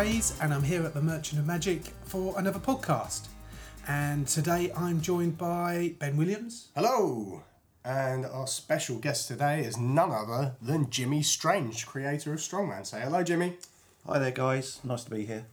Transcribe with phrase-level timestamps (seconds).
[0.00, 3.28] Fraze, and I'm here at the Merchant of Magic for another podcast.
[3.86, 6.68] And today I'm joined by Ben Williams.
[6.74, 7.42] Hello!
[7.84, 12.86] And our special guest today is none other than Jimmy Strange, creator of Strongman.
[12.86, 13.58] Say hello, Jimmy.
[14.06, 14.80] Hi there, guys.
[14.84, 15.44] Nice to be here.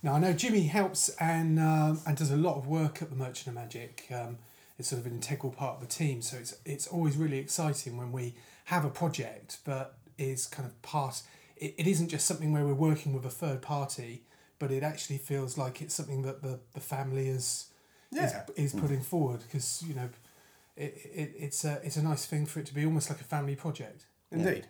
[0.00, 3.16] Now I know Jimmy helps and um, and does a lot of work at the
[3.16, 4.06] Merchant of Magic.
[4.14, 4.38] Um,
[4.78, 7.96] it's sort of an integral part of the team, so it's it's always really exciting
[7.96, 8.36] when we
[8.66, 11.22] have a project, but is kind of part.
[11.60, 14.24] It, it isn't just something where we're working with a third party,
[14.58, 17.66] but it actually feels like it's something that the, the family is
[18.10, 18.42] Yeah.
[18.56, 20.08] is, is putting forward because you know
[20.76, 23.24] it, it it's a it's a nice thing for it to be almost like a
[23.24, 24.06] family project.
[24.32, 24.66] Indeed.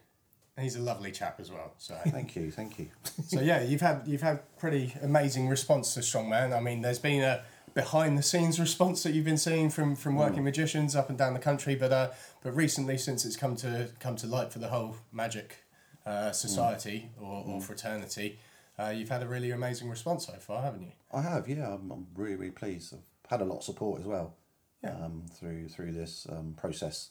[0.56, 1.72] And he's a lovely chap as well.
[1.78, 2.88] So, Thank you, thank you.
[3.28, 6.54] so yeah, you've had you've had pretty amazing response to Strongman.
[6.56, 10.16] I mean, there's been a behind the scenes response that you've been seeing from from
[10.16, 12.10] working magicians up and down the country, but uh,
[12.42, 15.59] but recently, since it's come to come to light for the whole magic
[16.06, 18.38] uh, society or, or fraternity,
[18.78, 20.92] uh, you've had a really amazing response so far, haven't you?
[21.12, 21.74] I have, yeah.
[21.74, 22.94] I'm, I'm really, really pleased.
[22.94, 24.34] I've had a lot of support as well
[24.82, 24.94] Yeah.
[24.96, 27.10] um, through through this um, process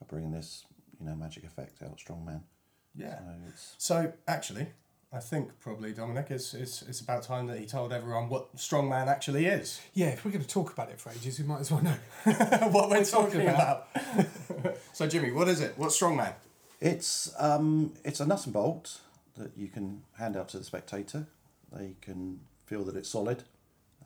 [0.00, 0.64] of bringing this,
[1.00, 2.42] you know, magic effect out, strongman.
[2.94, 3.18] Yeah.
[3.18, 4.68] So it's So actually,
[5.12, 9.08] I think probably Dominic, it's, it's, it's about time that he told everyone what strongman
[9.08, 9.80] actually is.
[9.94, 11.96] Yeah, if we're going to talk about it for ages, we might as well know.
[12.70, 13.88] what we're talking talking about.
[14.92, 15.74] so Jimmy, what is it?
[15.76, 16.32] What's strongman?
[16.80, 19.00] It's um, it's a nut and bolt
[19.36, 21.26] that you can hand out to the spectator.
[21.72, 23.44] They can feel that it's solid.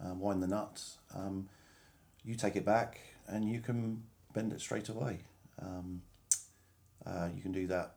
[0.05, 0.83] Um, wind the nut.
[1.15, 1.49] Um,
[2.25, 4.03] you take it back and you can
[4.33, 5.21] bend it straight away.
[5.61, 6.03] Um,
[7.07, 7.95] uh, you can do that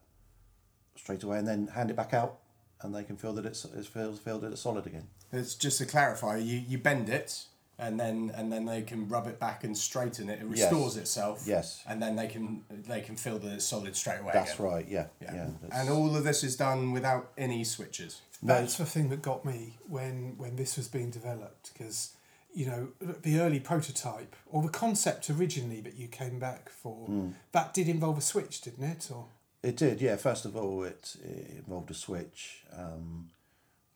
[0.95, 2.39] straight away and then hand it back out,
[2.81, 5.07] and they can feel that it's, it's feel, feel that it's solid again.
[5.31, 7.45] It's just to clarify, you, you bend it
[7.79, 10.41] and then and then they can rub it back and straighten it.
[10.41, 10.71] It Yes.
[10.71, 11.43] restores itself.
[11.45, 11.83] Yes.
[11.87, 14.31] And then they can they can feel that it's solid straight away.
[14.33, 14.65] That's again.
[14.65, 14.87] right.
[14.87, 15.07] Yeah.
[15.21, 15.33] Yeah.
[15.35, 15.49] Yeah.
[15.71, 18.21] and all of this is done without any switches.
[18.41, 22.11] No, That's the thing that got me when when this was being developed because
[22.53, 22.89] you know
[23.21, 27.29] the early prototype or the concept originally that you came back for Hmm.
[27.51, 29.09] that did involve a switch, didn't it?
[29.11, 29.25] Or
[29.63, 30.15] It did, yeah.
[30.17, 33.29] First of all, it, it involved a switch, um,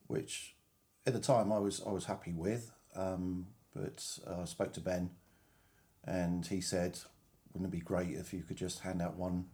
[0.08, 0.56] which
[1.08, 4.82] at the time I was I was happy with, um, but uh, I spoke to
[4.82, 5.12] Ben,
[6.06, 7.00] and he said,
[7.54, 9.46] "Wouldn't it be great if you could just hand out one,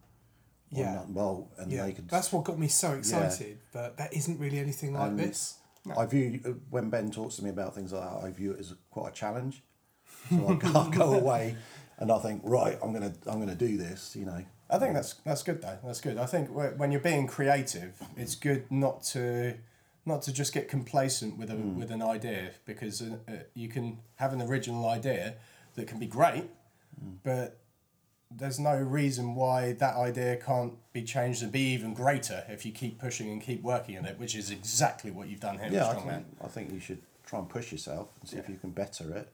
[0.70, 0.94] one Yeah.
[0.96, 3.60] nut and bolt, and yeah, they could." that's what got me so excited.
[3.74, 5.56] But that isn't really anything like And- this.
[5.96, 8.60] I view uh, when Ben talks to me about things like that, I view it
[8.60, 9.64] as quite a challenge.
[10.30, 11.56] So I can't go away,
[11.98, 14.44] and I think, right, I'm gonna I'm gonna do this, you know.
[14.70, 15.78] I think that's that's good though.
[15.86, 16.18] That's good.
[16.18, 19.56] I think when you're being creative, it's good not to
[20.08, 24.00] not to just get complacent with a with an idea because uh, uh, you can
[24.16, 25.36] have an original idea
[25.76, 26.46] that can be great,
[27.24, 27.60] but
[28.32, 32.72] there's no reason why that idea can't be changed and be even greater if you
[32.72, 35.86] keep pushing and keep working at it, which is exactly what you've done here yeah,
[35.86, 36.16] I with Strongman.
[36.16, 39.16] think, I think you should try and push yourself and see if you can better
[39.16, 39.32] it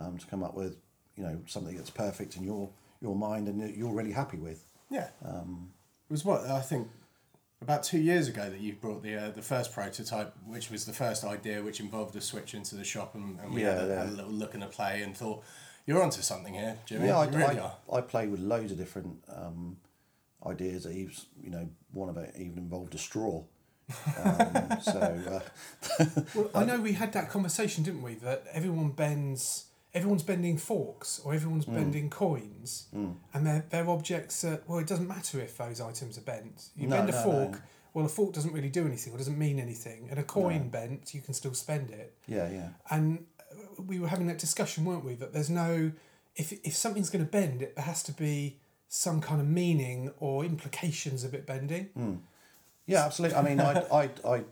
[0.00, 0.76] um, to come up with
[1.16, 2.70] you know something that's perfect in your
[3.00, 4.64] your mind and you're really happy with.
[4.90, 5.08] Yeah.
[5.24, 6.88] it was what I think
[7.64, 10.92] about two years ago that you brought the uh, the first prototype, which was the
[10.92, 14.04] first idea, which involved a switch into the shop, and, and we had, a, yeah.
[14.04, 15.42] a little look and a play, and thought
[15.86, 17.06] you're onto something here, Jimmy.
[17.06, 17.72] Yeah, I, really I.
[17.92, 19.78] I play with loads of different um,
[20.46, 20.86] ideas.
[20.86, 23.42] Even you know one of it even involved a straw.
[24.22, 25.42] Um, so
[25.98, 26.04] uh,
[26.34, 28.14] Well, I know we had that conversation, didn't we?
[28.14, 31.74] That everyone bends, everyone's bending forks or everyone's Hmm.
[31.74, 36.22] bending coins, and they're, they're objects that, well, it doesn't matter if those items are
[36.22, 36.68] bent.
[36.76, 37.58] You No, bend a no, fork, no.
[37.94, 40.08] well, a fork doesn't really do anything or doesn't mean anything.
[40.10, 42.12] And a coin bent, you can still spend it.
[42.26, 43.24] yeah, yeah, And
[43.86, 45.14] we were having that discussion, weren't we?
[45.14, 45.92] That there's no,
[46.36, 50.10] if, if something's going to bend, it there has to be some kind of meaning
[50.18, 51.84] or implications of it bending.
[51.94, 52.14] Hmm.
[52.86, 53.36] yeah, absolutely.
[53.38, 54.44] I mean, I, I, I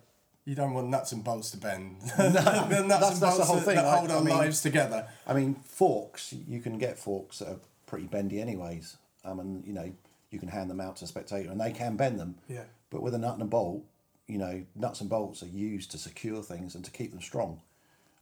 [0.44, 1.98] You don't want nuts and bolts to bend.
[2.19, 3.76] nuts that's- that's the whole thing.
[3.76, 5.06] that I- hold I our mean- lives together.
[5.26, 8.97] I mean, forks, you can get forks that are pretty bendy anyways.
[9.24, 9.92] Um, and, you know,
[10.30, 12.36] you can hand them out to a spectator and they can bend them.
[12.48, 12.65] Yeah.
[12.91, 13.84] But with a nut and a bolt,
[14.27, 17.60] you know, nuts and bolts are used to secure things and to keep them strong.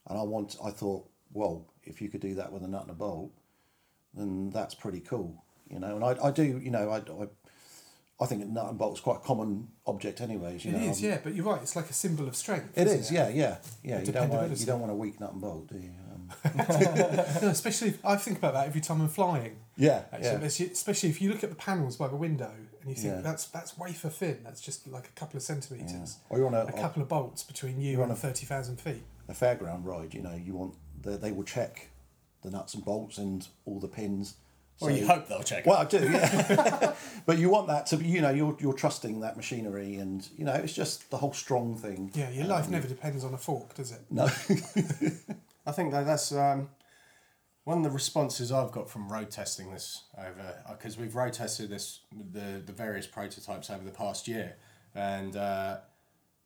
[0.08, 2.90] And I want, I thought, well, if you could do that with a nut and
[2.90, 3.30] a bolt,
[4.12, 5.94] then that's pretty cool, you know.
[5.96, 7.28] And I, I do, you know, I, I,
[8.20, 10.64] I think a nut and bolt's quite a common object, anyways.
[10.64, 11.62] You It know, is, um, yeah, but you're right.
[11.62, 12.76] It's like a symbol of strength.
[12.76, 14.00] It is, yeah, yeah, yeah.
[14.02, 15.90] You don't want, you don't want a weak nut and bolt, do you?
[16.12, 16.32] Um,
[17.42, 19.56] No, especially if, I think about that every time I'm flying.
[19.76, 20.70] yeah, Actually, yeah.
[20.72, 22.52] especially- if you look at the panels by the window
[22.82, 23.20] and you think Yeah.
[23.22, 24.40] that's that's wafer thin.
[24.44, 26.18] That's just like a couple of centimeters.
[26.28, 29.02] Or you're on a, A couple of bolts between you and a- thirty thousand feet.
[29.28, 31.88] a fairground ride, you know, you want the, they will check
[32.42, 34.34] the nuts and bolts and all the pins
[34.80, 36.94] Or you hope they'll check Well, I do, yeah.
[37.26, 40.44] but you want that to be, you know, you're, you're trusting that machinery and, you
[40.44, 42.10] know, it's just the whole strong thing.
[42.14, 44.00] Yeah, your life never depends on a fork, does it?
[44.10, 44.24] No.
[45.66, 46.70] I think that that's um,
[47.64, 51.70] one of the responses I've got from road testing this over because we've road tested
[51.70, 52.00] this
[52.32, 54.56] the the various prototypes over the past year,
[54.94, 55.78] and uh,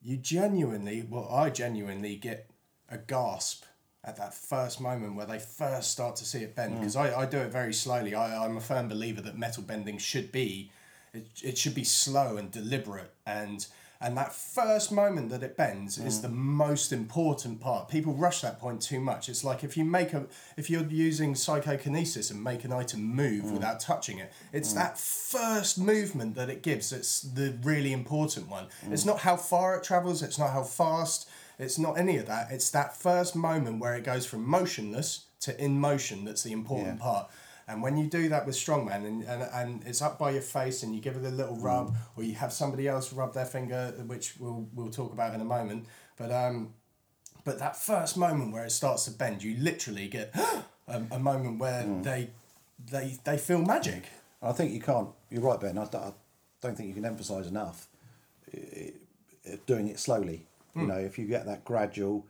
[0.03, 2.51] you genuinely, well, I genuinely get
[2.91, 3.65] a gasp
[4.06, 6.81] at that first moment where they first start to see it bend mm.
[6.81, 8.15] because I, I do it very slowly.
[8.15, 10.71] I, I'm a firm believer that metal bending should be
[11.12, 13.67] it, it should be slow and deliberate and
[14.01, 16.23] and that first moment that it bends is mm.
[16.23, 17.89] the most important part.
[17.89, 19.31] People rush that point too much.
[19.31, 20.27] It's like if you make a
[20.59, 23.53] if you're using psychokinesis and make an item move mm.
[23.53, 28.67] without touching it it's that first movement that it gives that's the really important one.
[28.91, 31.29] It's not how far it travels it's not how fast
[31.59, 35.59] it's not any of that it's that first moment where it goes from motionless to
[35.62, 37.03] in motion that's the important Yeah.
[37.05, 37.31] part
[37.67, 40.83] and when you do that with strongman and, and, and it's up by your face
[40.83, 41.97] and you give it a little rub mm.
[42.17, 45.47] or you have somebody else rub their finger, which we'll, we'll talk about in a
[45.47, 45.87] moment.
[46.19, 46.75] But um,
[47.43, 50.35] but that first moment where it starts to bend, you literally get
[50.89, 52.03] a, a moment where mm.
[52.03, 52.29] they,
[52.91, 54.05] they they feel magic.
[54.43, 55.09] I think you can't.
[55.31, 55.79] You're right, Ben.
[55.79, 56.12] I, don't- I
[56.61, 57.89] don't think you can emphasise enough
[58.55, 58.93] i-
[59.49, 60.45] i- doing it slowly.
[60.76, 62.26] You know, if you get that gradual,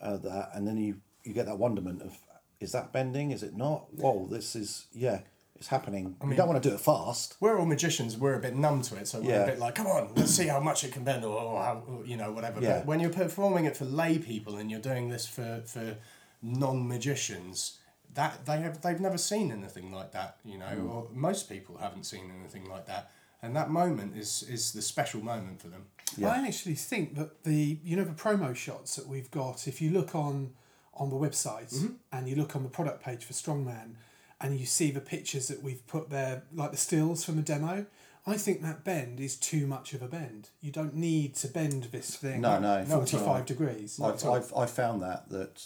[0.00, 2.16] uh, that, and then you you get that wonderment of
[2.60, 3.30] is that bending?
[3.30, 3.86] Is it not?
[3.94, 5.20] Whoa, this is yeah,
[5.54, 6.16] it's happening.
[6.20, 7.36] I mean, you don't want to do it fast.
[7.40, 8.16] We're all magicians.
[8.18, 9.42] We're a bit numb to it, so we're Yeah.
[9.44, 11.82] a bit like, come on, let's see how much it can bend, or, or how,
[11.86, 12.60] or, you know, whatever.
[12.60, 12.78] Yeah.
[12.78, 15.96] But when you're performing it for lay people and you're doing this for for
[16.42, 17.78] non magicians,
[18.14, 20.38] that they have they've never seen anything like that.
[20.44, 20.90] You know, Mm.
[20.90, 23.10] or most people haven't seen anything like that.
[23.42, 25.86] And that moment is is the special moment for them.
[26.22, 29.90] I actually think that the you know the promo shots that we've got, if you
[29.90, 30.52] look on
[30.92, 31.94] on the website mm-hmm.
[32.12, 33.94] and you look on the product page for Strongman,
[34.40, 37.86] and you see the pictures that we've put there, like the stills from the demo,
[38.26, 40.50] I think that bend is too much of a bend.
[40.60, 42.40] You don't need to bend this thing.
[42.40, 42.84] No, no.
[42.84, 44.00] forty five degrees.
[44.02, 45.64] I've, I've, I've found that that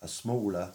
[0.00, 0.72] a smaller,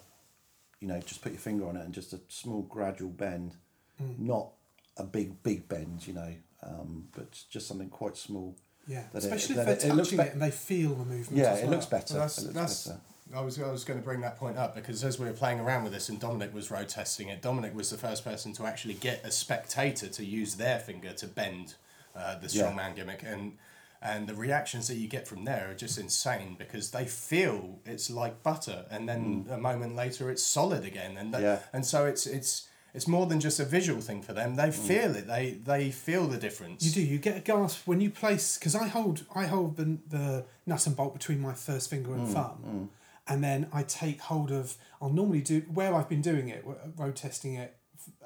[0.80, 3.56] you know, just put your finger on it and just a small gradual bend,
[4.02, 4.20] mm.
[4.20, 4.50] not
[4.98, 8.56] a big big bend, you know, um, but just something quite small.
[8.88, 10.90] Yeah, that it- especially that if they're it- it touching it, be- and they feel
[10.96, 11.32] the movement.
[11.32, 12.14] Yeah, as it looks better.
[12.16, 13.00] Well, that's, it looks that's, better.
[13.36, 15.60] I was, I was going to bring that point up because as we were playing
[15.60, 18.66] around with this and Dominic was road testing it, Dominic was the first person to
[18.68, 21.76] actually get a spectator to use their finger to bend
[22.16, 22.64] uh, the Yeah.
[22.72, 23.24] strongman gimmick.
[23.24, 23.58] And
[24.06, 28.10] and the reactions that you get from there are just insane because they feel it's
[28.10, 31.16] like butter and then a moment later it's solid again.
[31.16, 31.44] And, that, Mm.
[31.44, 31.60] Yeah.
[31.72, 34.56] and so it's, it's, it's more than just a visual thing for them.
[34.56, 35.28] They feel it.
[35.28, 36.84] They they feel the difference.
[36.86, 37.02] You do.
[37.02, 40.86] You get a gasp when you place because I hold I hold the the nut
[40.88, 42.90] and bolt between my first finger Mm, and thumb,
[43.28, 44.76] and then I take hold of.
[45.02, 46.64] I'll normally do where I've been doing it,
[46.98, 47.76] road testing it,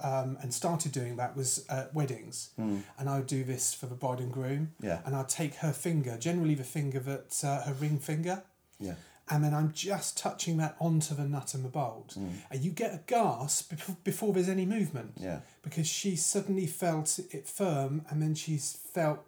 [0.03, 3.95] um, and started doing that was at weddings, and I would do this for the
[3.95, 4.73] bride and groom.
[4.81, 4.85] Mm.
[4.85, 4.99] Yeah.
[5.05, 8.43] And I'd take her finger, generally the finger that uh, her ring finger,
[8.79, 8.95] Yeah.
[9.29, 12.29] And then I'm just touching that onto the nut and the bolt, Mm.
[12.51, 15.39] and you get a gasp before, before there's any movement Yeah.
[15.61, 19.19] because she suddenly felt it firm and then she's felt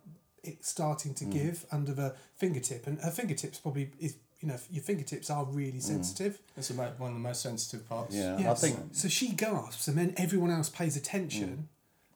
[0.43, 1.17] it starting Mm.
[1.17, 5.43] to give under the fingertip and her fingertips probably is you know your fingertips are
[5.43, 8.15] really sensitive It's about one of the most sensitive parts.
[8.15, 8.39] Mm.
[8.41, 8.51] Yeah.
[8.51, 11.67] I think so she gasps and then everyone else pays attention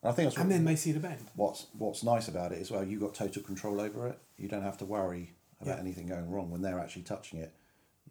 [0.01, 2.71] I think that's and then they see the bend what's what's nice about it is
[2.71, 4.19] well, you got total control over it.
[4.37, 5.81] You don't have to worry about Yeah.
[5.81, 7.53] anything going wrong when they're actually touching it.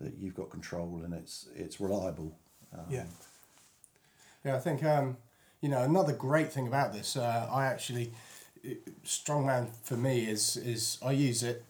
[0.02, 2.36] That you've got control and it's it's reliable.
[2.72, 3.04] Um, yeah
[4.44, 5.16] Yeah, I think um,
[5.60, 7.16] you know another great thing about this.
[7.16, 8.12] Uh, I actually
[9.04, 11.64] strongman for me is is I use it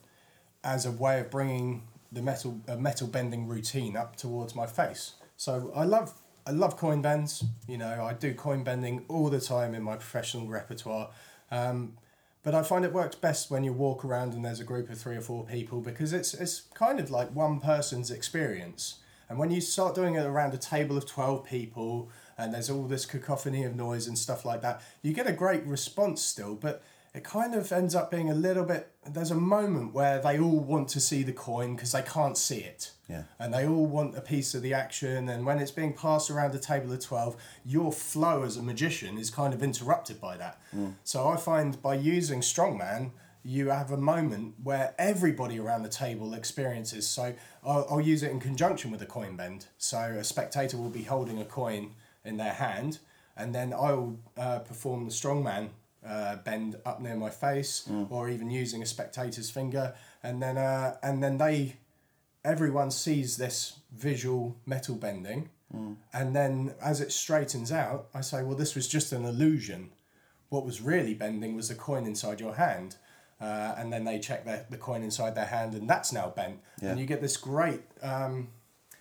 [0.64, 5.12] as a way of bringing the metal a metal bending routine up towards my face.
[5.36, 6.12] So I love
[6.46, 7.44] I love coin bends.
[7.68, 11.10] You know, I do coin bending all the time in my professional repertoire.
[11.50, 11.96] Um,
[12.42, 14.98] but I find it works best when you walk around and there's a group of
[14.98, 18.98] three or four people because it's it's kind of like one person's experience.
[19.28, 22.86] And when you start doing it around a table of 12 people and there's all
[22.86, 26.82] this cacophony of noise and stuff like that, you get a great response still, but
[27.14, 28.90] it kind of ends up being a little bit.
[29.06, 32.58] There's a moment where they all want to see the coin because they can't see
[32.58, 32.92] it.
[33.12, 33.22] Yeah.
[33.38, 35.28] And they all want a piece of the action.
[35.28, 39.18] And when it's being passed around a table of 12, your flow as a magician
[39.18, 40.60] is kind of interrupted by that.
[41.04, 43.10] So I find by using Strongman,
[43.44, 47.06] you have a moment where everybody around the table experiences.
[47.08, 49.66] So I'll, I'll use it in conjunction with a coin bend.
[49.78, 51.90] So a spectator will be holding a coin
[52.24, 52.98] in their hand,
[53.36, 55.70] and then I will uh, perform the strongman
[56.06, 60.96] uh, bend up near my face, or even using a spectator's finger, and then uh,
[61.02, 61.76] and then they
[62.44, 65.48] everyone sees this visual metal bending
[66.12, 69.90] And then as it straightens out, I say, well, this was just an illusion.
[70.48, 72.96] What was really bending was the coin inside your hand.
[73.40, 76.60] Uh, and then they check their, the coin inside their hand, and that's now bent.
[76.80, 76.90] Yeah.
[76.90, 78.50] And you get this great, um,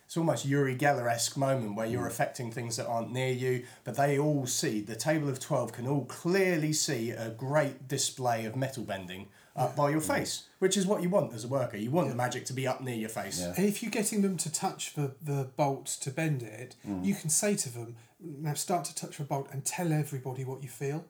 [0.04, 3.98] it's almost Uri Geller esque moment where you're affecting things that aren't near you, but
[3.98, 8.56] they all see, the table of 12 can all clearly see a great display of
[8.56, 9.28] metal bending
[9.62, 11.78] up by your face, which is what you want as a worker.
[11.78, 13.40] You want the magic to be up near your face.
[13.40, 13.54] Yeah.
[13.56, 17.06] And if you're getting them to touch the, the bolt to bend it, Mm.
[17.06, 20.64] you can say to them, now start to touch the bolt and tell everybody what
[20.64, 21.06] you feel.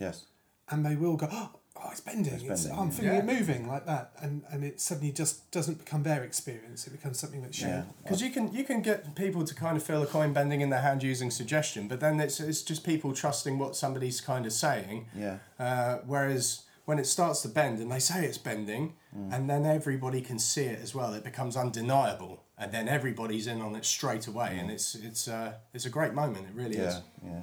[0.00, 0.24] Yes.
[0.70, 1.50] And they will go, oh,
[1.92, 2.32] it's bending.
[2.34, 2.94] It's bending, I'm yeah.
[2.94, 4.12] feeling it moving like that.
[4.20, 6.86] And, and it suddenly just doesn't become their experience.
[6.86, 7.84] It becomes something that's shared.
[7.86, 7.92] Yeah.
[8.02, 10.70] Because you can you can get people to kind of feel the coin bending in
[10.70, 14.52] their hand using suggestion, but then it's it's just people trusting what somebody's kind of
[14.52, 15.06] saying.
[15.14, 15.38] Yeah.
[15.58, 18.94] Uh, whereas when it starts to bend and they say it's bending,
[19.30, 23.60] and then everybody can see it as well, it becomes undeniable, and then everybody's in
[23.60, 26.46] on it straight away, and it's it's uh, it's a great moment.
[26.46, 26.88] It really Yeah.
[26.88, 27.00] is.
[27.24, 27.40] Yeah.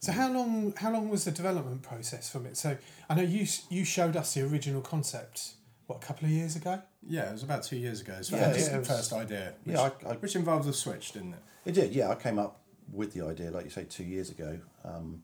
[0.00, 2.56] So how long how long was the development process from it?
[2.56, 2.76] So
[3.08, 5.54] I know you you showed us the original concept
[5.86, 6.82] what a couple of years ago.
[7.06, 8.16] Yeah, it was about two years ago.
[8.22, 10.72] So Yeah, yeah, the it was- first idea, which, Yeah, I- I- which involved the
[10.72, 11.42] switch, didn't it?
[11.64, 12.08] It did, yeah.
[12.10, 12.60] I came up
[12.92, 14.60] with the idea, like you say, two years ago.
[14.84, 15.22] Um,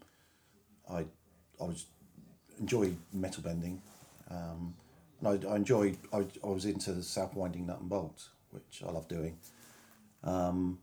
[0.88, 1.00] I,
[1.60, 1.86] I was
[2.60, 3.80] enjoy metal bending,
[4.30, 4.74] um,
[5.20, 5.98] and I, I enjoyed.
[6.12, 9.38] I, I was into the self winding nut and bolt, which I love doing.
[10.24, 10.78] Um,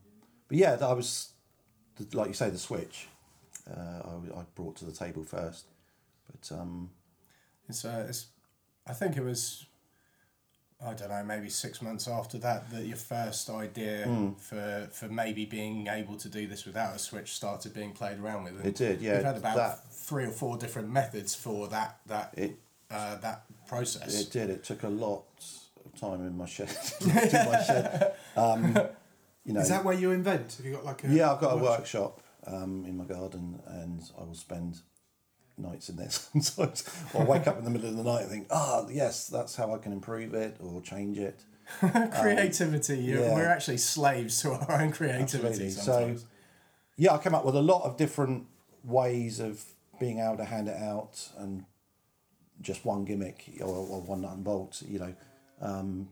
[0.47, 1.33] but yeah, I was,
[2.13, 3.07] like you say, the switch.
[3.69, 5.65] Uh, I, I brought to the table first,
[6.31, 6.91] but um,
[7.67, 8.27] It's, uh, it's,
[8.87, 9.65] I think it was,
[10.83, 14.33] I don't know, maybe six months after that that your first idea Hmm.
[14.33, 18.43] for for maybe being able to do this without a switch started being played around
[18.43, 18.57] with.
[18.57, 21.99] And It did, yeah, We've had about that- three or four different methods for that
[22.07, 22.59] that It-
[22.91, 24.19] uh, that process.
[24.21, 24.49] It did.
[24.49, 25.23] It took a lot
[25.85, 26.69] of time in my shed.
[26.99, 28.13] do my shed.
[28.35, 28.77] Um,
[29.45, 30.53] you know, Is that where you invent?
[30.55, 34.01] Have you got like a yeah, I've got a workshop um, in my garden, and
[34.19, 34.81] I will spend
[35.57, 36.83] nights in there sometimes.
[37.13, 39.55] Or I wake up in the middle of the night and think, ah, yes, that's
[39.55, 41.43] how I can improve it or change it.
[41.79, 42.97] creativity.
[42.97, 43.33] you yeah.
[43.33, 46.15] We're actually slaves to our own creativity So,
[46.95, 48.45] yeah, I came up with a lot of different
[48.83, 49.63] ways of
[49.99, 51.65] being able to hand it out and
[52.61, 55.15] just one gimmick or, or one nut and bolt, you know.
[55.59, 56.09] Um,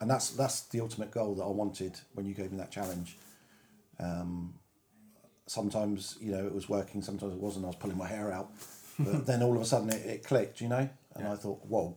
[0.00, 3.16] and that's that's the ultimate goal that I wanted when you gave me that challenge.
[3.98, 4.54] Um,
[5.46, 7.64] sometimes, you know, it was working, sometimes it wasn't.
[7.64, 8.50] I was pulling my hair out.
[8.98, 10.88] But then all of a sudden it, it clicked, you know?
[11.14, 11.32] And Yeah.
[11.32, 11.96] I thought, whoa,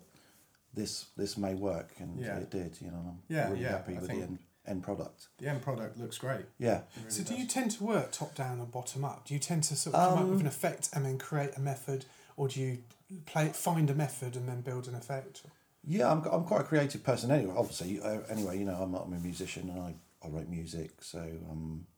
[0.74, 1.92] this this may work.
[2.00, 2.38] And Yeah.
[2.38, 2.98] it did, you know.
[2.98, 5.28] and I'm Yeah, really yeah, happy I with the end, end product.
[5.38, 6.46] the end product looks great.
[6.60, 6.82] Yeah.
[6.98, 7.40] Really So do does.
[7.40, 9.26] you tend to work top down or bottom up?
[9.26, 11.52] Do you tend to sort of come up Um, with an effect and then create
[11.56, 12.84] a method, or do you
[13.26, 15.44] play find a method and then build an effect?
[15.84, 17.54] Yeah, I'm, I'm quite a creative person anyway.
[17.56, 20.92] Obviously, uh, anyway, you know, I'm, I'm a musician and I, I write music.
[21.02, 21.97] So, um, but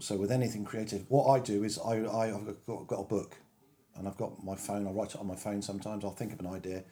[0.00, 3.36] so with anything creative, what I do is I, I I've got, got a book,
[3.94, 4.86] and I've got my phone.
[4.86, 6.04] I write it on my phone sometimes.
[6.04, 6.84] I'll think of an idea,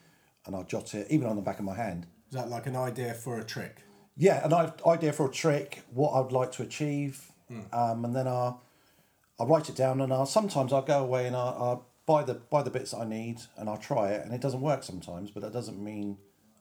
[0.44, 2.06] and I'll jot it even on the back of my hand.
[2.28, 3.82] Is that like an idea for a trick?
[4.16, 7.32] Yeah, an i- idea for a trick, what I'd like to achieve,
[7.72, 8.62] um, and then I'll,
[9.38, 12.34] I'll write it down, and I'll sometimes I'll go away and I'll, I'll buy the
[12.34, 15.30] buy the bits that I need, and I'll try it, and it doesn't work sometimes,
[15.30, 16.18] but that doesn't mean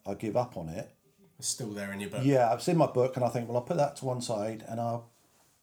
[0.08, 0.90] I give up on it.
[1.38, 2.22] It's still there in your book.
[2.24, 4.64] Yeah, I've seen my book, and I think, well, I'll put that to one side,
[4.70, 5.10] and I'll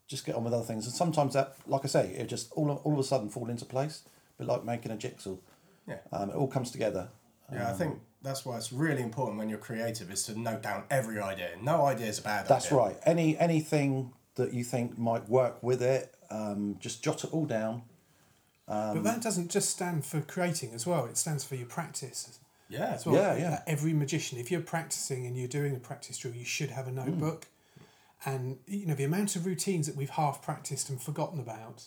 [0.07, 0.87] just get on with other things.
[0.87, 3.65] And sometimes that, like I say, it just all all of a sudden fall into
[3.65, 4.03] place,
[4.39, 5.37] but like making a jigsaw.
[5.89, 5.99] Yeah.
[6.13, 7.09] Um, it all comes together.
[7.53, 10.83] Yeah, I think that's why it's really important when you're creative is to note down
[10.91, 11.51] every idea.
[11.63, 12.79] No idea is a bad That's idea.
[12.79, 12.97] right.
[13.05, 17.83] Any anything that you think might work with it, um, just jot it all down.
[18.69, 21.07] Um, but that doesn't just stand for creating as well.
[21.07, 23.15] It stands for your practice Yeah, as well.
[23.15, 23.63] Yeah, yeah.
[23.67, 26.91] Every magician, if you're practicing and you're doing a practice drill, you should have a
[26.91, 27.47] notebook.
[28.25, 31.85] And you know the amount of routines that we've half practiced and forgotten about,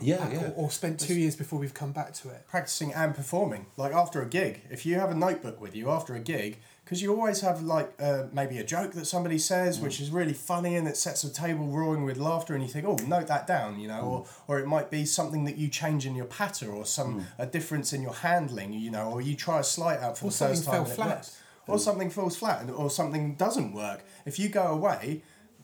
[0.00, 0.50] Yeah, or, yeah.
[0.54, 2.46] or spent two years before we've come back to it.
[2.48, 3.66] practicing and performing.
[3.76, 7.00] Like after a gig, if you have a notebook with you after a gig, because
[7.02, 9.82] you always have like uh, maybe a joke that somebody says, Mm.
[9.84, 12.84] which is really funny and it sets the table roaring with laughter, and you think,
[12.86, 16.04] oh, note that down, you know, or or it might be something that you change
[16.06, 17.24] in your patter, or some Mm.
[17.38, 20.30] a difference in your handling, you know, or you try a slight out for Or
[20.30, 21.08] the first time fell and it flat.
[21.16, 21.36] works.
[21.66, 24.04] or something falls flat, and- or something doesn't work.
[24.26, 25.22] If you go away.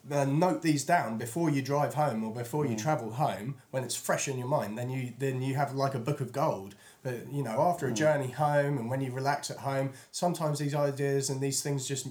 [0.09, 2.71] Then note these down before you drive home or before Mm.
[2.71, 4.79] you travel home when it's fresh in your mind.
[4.79, 6.75] Then you then you have like a book of gold.
[7.03, 7.97] But you know, after a Mm.
[7.97, 12.07] journey home and when you relax at home, sometimes these ideas and these things just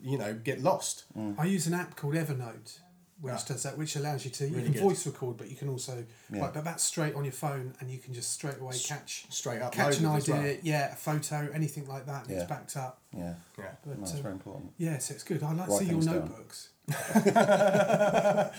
[0.00, 1.04] you know get lost.
[1.38, 2.78] I use an app called Evernote,
[3.20, 3.44] which Yeah.
[3.46, 4.82] does that, which allows you to you can good.
[4.82, 6.42] voice record, but you can also Yeah.
[6.42, 9.60] like, but that's straight on your phone, and you can just straight away catch Straight
[9.62, 10.56] up catch an idea, well.
[10.62, 12.40] yeah, a photo, anything like that, and Yeah.
[12.40, 12.98] it's backed up.
[13.12, 13.34] Yeah.
[13.58, 13.72] Yeah.
[13.86, 14.72] But No, it's uh, very important.
[14.78, 15.42] yeah, so it's good.
[15.42, 16.70] I like to see your notebooks down.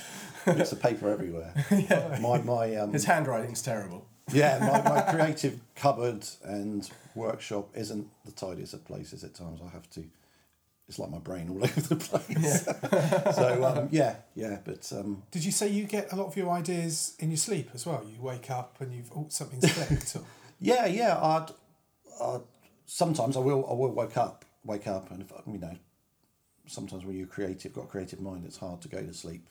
[0.45, 1.53] Bits of paper everywhere.
[2.21, 4.07] My my um, His handwriting's terrible.
[4.33, 9.59] yeah, my, my creative cupboard and workshop isn't the tidiest of places at times.
[9.63, 10.03] I have to.
[10.87, 12.65] It's like my brain all over the place.
[13.35, 16.49] so um, yeah, yeah, but um, Did you say you get a lot of your
[16.49, 18.03] ideas in your sleep as well?
[18.03, 20.15] You wake up and you've oh, something's clicked.
[20.15, 20.23] Or,
[20.59, 21.17] yeah, yeah.
[21.21, 21.47] I'd,
[22.21, 22.41] I'd
[22.85, 25.77] sometimes I will I will wake up wake up and if, you know
[26.67, 29.43] sometimes when you're creative got a creative mind it's hard to go to sleep.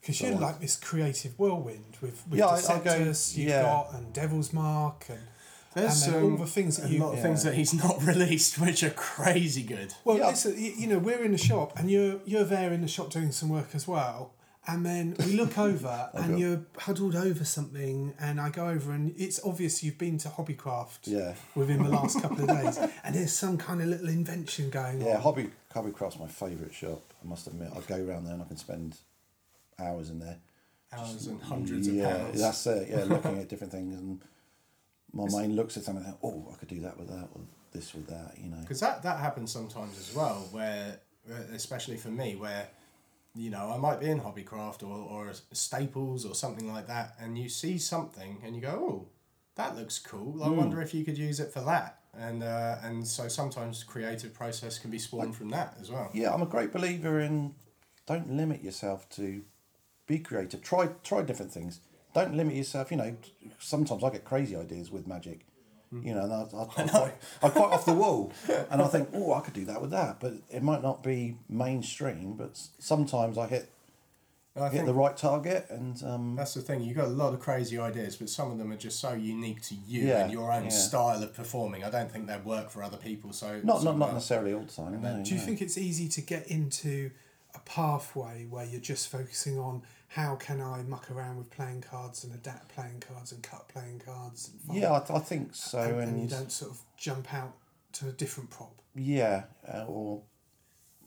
[0.00, 3.48] Because So you're like this creative whirlwind with, with Yeah, I- I go- Deceptus, you've
[3.48, 3.62] yeah.
[3.62, 5.18] got and Devil's Mark and
[5.74, 8.02] There's and then all the things that you, a lot of things that he's not
[8.12, 9.92] released, which are crazy good.
[10.04, 10.28] Well, Yeah.
[10.28, 13.10] listen, you, you know, we're in the shop and you're you're there in the shop
[13.10, 14.32] doing some work as well.
[14.68, 16.36] And then we look over and go.
[16.36, 20.98] you're huddled over something, and I go over and it's obvious you've been to Hobbycraft
[21.04, 21.34] Yeah.
[21.54, 25.06] within the last couple of days, and there's some kind of little invention going Yeah,
[25.06, 25.12] on.
[25.12, 27.02] Yeah hobby hobbycraft's my favourite shop.
[27.22, 28.96] I must admit, I go around there and I can spend
[29.78, 30.38] hours in there.
[30.92, 32.40] Hours and hundreds yeah, of pounds.
[32.40, 32.88] that's it.
[32.90, 34.20] Yeah, looking at different things, and
[35.12, 36.04] my mind looks at something.
[36.04, 37.42] and, Oh, I could do that with that, or
[37.72, 38.34] this with that.
[38.38, 38.60] You know.
[38.60, 42.68] Because that, that happens sometimes as well, where, uh, especially for me, where,
[43.34, 47.36] you know, I might be in Hobbycraft or, or Staples or something like that, and
[47.36, 49.08] you see something and you go, oh,
[49.56, 50.42] that looks cool.
[50.44, 52.00] I wonder if you could use it for that.
[52.18, 56.10] And, uh, and so sometimes creative process can be spawned from that as well.
[56.12, 57.54] Yeah, I'm a great believer in
[58.06, 59.42] don't limit yourself to
[60.06, 60.62] be creative.
[60.62, 61.80] Try try different things.
[62.14, 62.90] Don't limit yourself.
[62.90, 63.16] You know,
[63.58, 65.40] sometimes I get crazy ideas with magic.
[65.92, 68.32] You know, and I, I, I, quite, I'm quite off the wall,
[68.70, 71.36] and I think, oh, I could do that with that, but it might not be
[71.48, 72.34] mainstream.
[72.34, 73.70] But sometimes I hit
[74.58, 76.80] I hit the right target, and um, that's the thing.
[76.82, 79.60] You've got a lot of crazy ideas, but some of them are just so unique
[79.62, 80.70] to you Yeah, and your own yeah.
[80.70, 81.84] style of performing.
[81.84, 83.32] I don't think they'd work for other people.
[83.32, 85.00] So not not not necessarily all the time.
[85.02, 85.42] No, Do you no.
[85.44, 87.10] think it's easy to get into
[87.54, 92.22] a pathway where you're just focusing on how can I muck around with playing cards
[92.24, 94.52] and adapt playing cards and cut playing cards?
[94.72, 97.54] Yeah, I, I think so, and, and, and you don't sort of jump out
[97.94, 98.80] to a different prop.
[98.94, 100.22] yeah, uh, or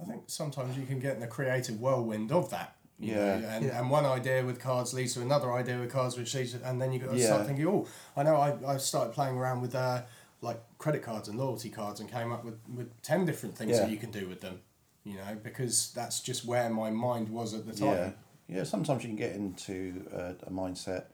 [0.01, 2.75] I think sometimes you can get in the creative whirlwind of that.
[2.99, 3.39] You Yeah.
[3.39, 3.79] know, and, Yeah.
[3.79, 6.81] and one idea with cards leads to another idea with cards, which leads to, and
[6.81, 7.27] then you got to Yeah.
[7.27, 10.03] start thinking, oh, I know I, I started playing around with uh,
[10.41, 13.89] like credit cards and loyalty cards and came up with, with 10 different things that
[13.89, 14.61] you can do with them,
[15.03, 18.13] you know, because that's just where my mind was at the time.
[18.47, 18.57] yeah.
[18.57, 21.05] yeah Sometimes you can get into a, a mindset.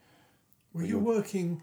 [0.74, 1.62] Well, you're you're- working.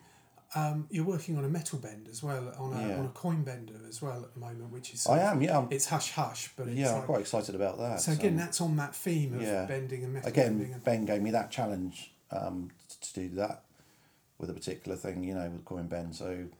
[0.55, 2.99] Um, you're working on a metal bend as well, on a, Yeah.
[2.99, 5.07] on a coin bender as well at the moment, which is.
[5.07, 8.01] I am, yeah, I'm, It's hush hush, but it's yeah, I'm quite excited about that.
[8.03, 9.65] so again, that's on that theme of yeah.
[9.65, 10.61] bending and metal bending.
[10.65, 13.63] again, And, Ben gave me that challenge um, to do that
[14.39, 16.15] with a particular thing, you know, with coin bend.
[16.17, 16.51] So, and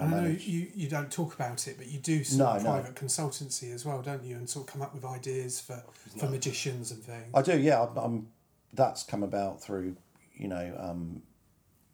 [0.00, 0.46] I and I know managed.
[0.46, 2.70] you, you don't talk about it, but you do sort No, of no.
[2.70, 4.36] private consultancy as well, don't you?
[4.36, 5.82] And sort of come up with ideas for,
[6.16, 7.30] for magicians and things.
[7.34, 7.82] I do, yeah.
[7.82, 8.28] I'm, I'm.
[8.72, 9.96] That's come about through,
[10.36, 11.22] you know, um,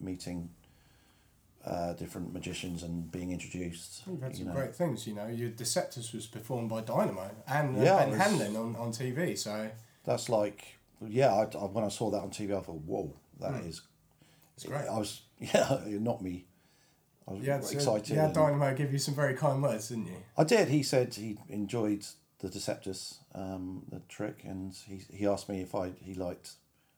[0.01, 0.51] meeting
[1.65, 4.03] uh, different magicians and being introduced.
[4.07, 4.55] You've had you some know.
[4.55, 5.29] great things, you know.
[5.29, 9.39] Your Deceptus was performed by Dynamo and uh, Yeah, Ben was- Hanlon on, on TV,
[9.39, 9.71] so
[10.05, 11.33] That's like, yeah.
[11.33, 13.69] I, I, when I saw that on TV, I thought, whoa, that Hmm.
[13.69, 13.83] is.
[14.57, 14.87] it's great.
[14.89, 16.47] I was, yeah, it knocked me.
[17.29, 18.09] I was so- excited.
[18.15, 20.17] you and- Dynamo give you some very kind words, didn't you?
[20.37, 20.69] I did.
[20.69, 22.05] He said he enjoyed
[22.41, 26.51] the Deceptus, um, the trick, and he, he asked me if I he liked,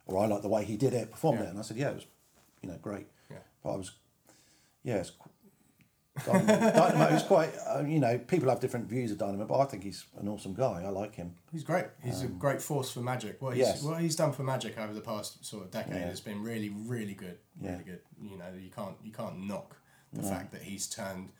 [0.07, 1.47] or I liked the way he did it, performed Yeah.
[1.47, 2.07] it, and I said, yeah, it was,
[2.63, 3.07] you know, great.
[3.31, 3.37] Yeah.
[3.63, 3.91] But I was,
[4.85, 5.13] yeah, it's,
[6.25, 9.65] Dynamo, Dynamo is quite, uh, you know, people have different views of Dynamo, but I
[9.65, 10.85] think he's an awesome guy.
[10.85, 11.35] I like him.
[11.51, 11.87] He's great.
[12.05, 13.43] He's a great force for Magic.
[13.43, 13.83] What he's, Um, yes.
[13.83, 16.07] what he's done for Magic over the past sort of decade Yeah.
[16.07, 17.39] has been really, really good.
[17.61, 17.83] Really Yeah.
[17.83, 18.01] good.
[18.23, 19.77] You know, you can't you can't knock
[20.13, 21.31] the fact that he's turned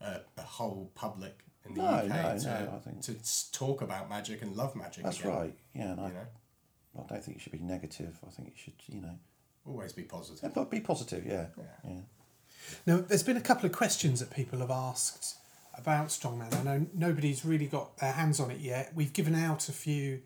[0.00, 3.80] uh, a whole public in the No, UK no, to, no, I think- to talk
[3.82, 5.04] about Magic and love Magic.
[5.04, 5.58] That's again, right.
[5.74, 6.26] Yeah, and I, You know,
[6.98, 8.18] I don't think it should be negative.
[8.26, 9.16] I think it should, you know,
[9.64, 10.42] always be positive.
[10.42, 11.24] yeah, but be positive.
[11.24, 11.64] Yeah, Yeah.
[11.84, 12.00] yeah.
[12.86, 15.36] Now, there's been a couple of questions that people have asked
[15.76, 16.54] about Strongman.
[16.54, 18.92] I know nobody's really got their hands on it yet.
[18.94, 20.20] We've given out a few,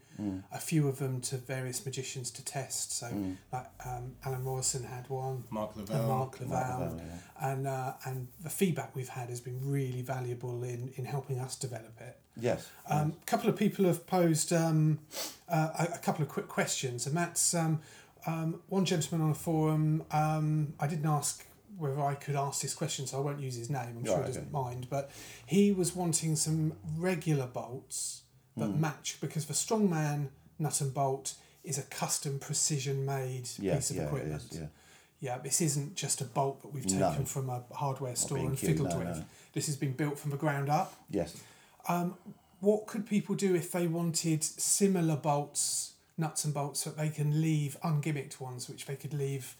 [0.53, 2.93] a few of them to various magicians to test.
[2.93, 3.07] So,
[3.53, 6.07] like um, Alan Morrison had one, Mark and Lavelle.
[6.07, 7.01] Mark Lavelle, Lavelle,
[7.41, 11.57] and uh, and the feedback we've had has been really valuable in in helping us
[11.57, 12.19] develop it.
[12.41, 12.69] Yes.
[12.89, 14.99] Um, a couple of people have posed um,
[15.49, 17.81] uh, a, a couple of quick questions, and that's um,
[18.27, 20.05] um, one gentleman on a forum.
[20.11, 21.45] Um, I didn't ask
[21.79, 23.97] whether I could ask this question, so I won't use his name.
[23.99, 24.51] I'm sure Right, he doesn't okay.
[24.53, 25.11] mind, but
[25.47, 28.23] he was wanting some regular bolts
[28.57, 28.81] that Hmm.
[28.81, 33.97] match because the strongman nut and bolt is a custom precision made Yeah, piece of
[33.97, 34.43] yeah, equipment.
[34.53, 34.67] is, yeah.
[35.21, 37.11] Yeah, this isn't just a bolt that we've No.
[37.11, 39.17] taken from a hardware store and fiddled no, with.
[39.19, 39.25] no.
[39.53, 40.95] This has been built from the ground up.
[41.11, 41.35] Yes.
[41.89, 42.17] Um,
[42.61, 47.41] What could people do if they wanted similar bolts nuts and bolts that they can
[47.41, 49.55] leave ungimmicked ones, which they could leave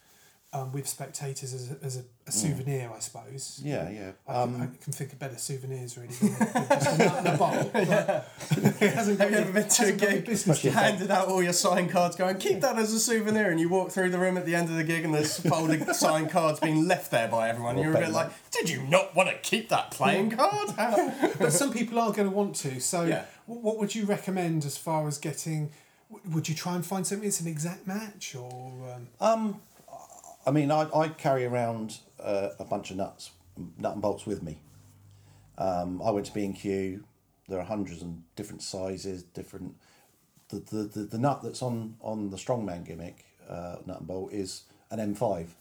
[0.55, 3.61] um, with spectators as a, as a, a souvenir, I suppose.
[3.63, 4.13] Yeah, yeah.
[4.27, 6.31] I, Um, can, I can think of better souvenirs really than
[6.71, 7.73] just a nut and a bolt.
[7.75, 10.71] but it hasn't Have you ever been to a hasn't got any gig, business to
[10.71, 13.91] handed out all your sign cards, going, keep that as a souvenir, and you walk
[13.91, 16.89] through the room at the end of the gig and there's folded sign cards being
[16.89, 17.77] left there by everyone.
[17.77, 18.15] Or You're a bit bent.
[18.15, 20.71] like, did you not want to keep that playing card?
[21.39, 22.81] But some people are going to want to.
[22.81, 23.25] So, Yeah.
[23.47, 25.71] what would you recommend as far as getting?
[26.31, 28.73] Would you try and find something that's an exact match, or
[29.21, 29.61] um,
[30.47, 33.31] I mean, I, I carry around uh, a bunch of nuts,
[33.79, 34.61] nut and bolts with me.
[35.59, 37.05] Um, I went to B and Q.
[37.49, 39.75] There are hundreds and different sizes, different.
[40.51, 44.33] The, the, the, the nut that's on on the strongman gimmick, uh, nut and bolt,
[44.33, 45.55] is an M five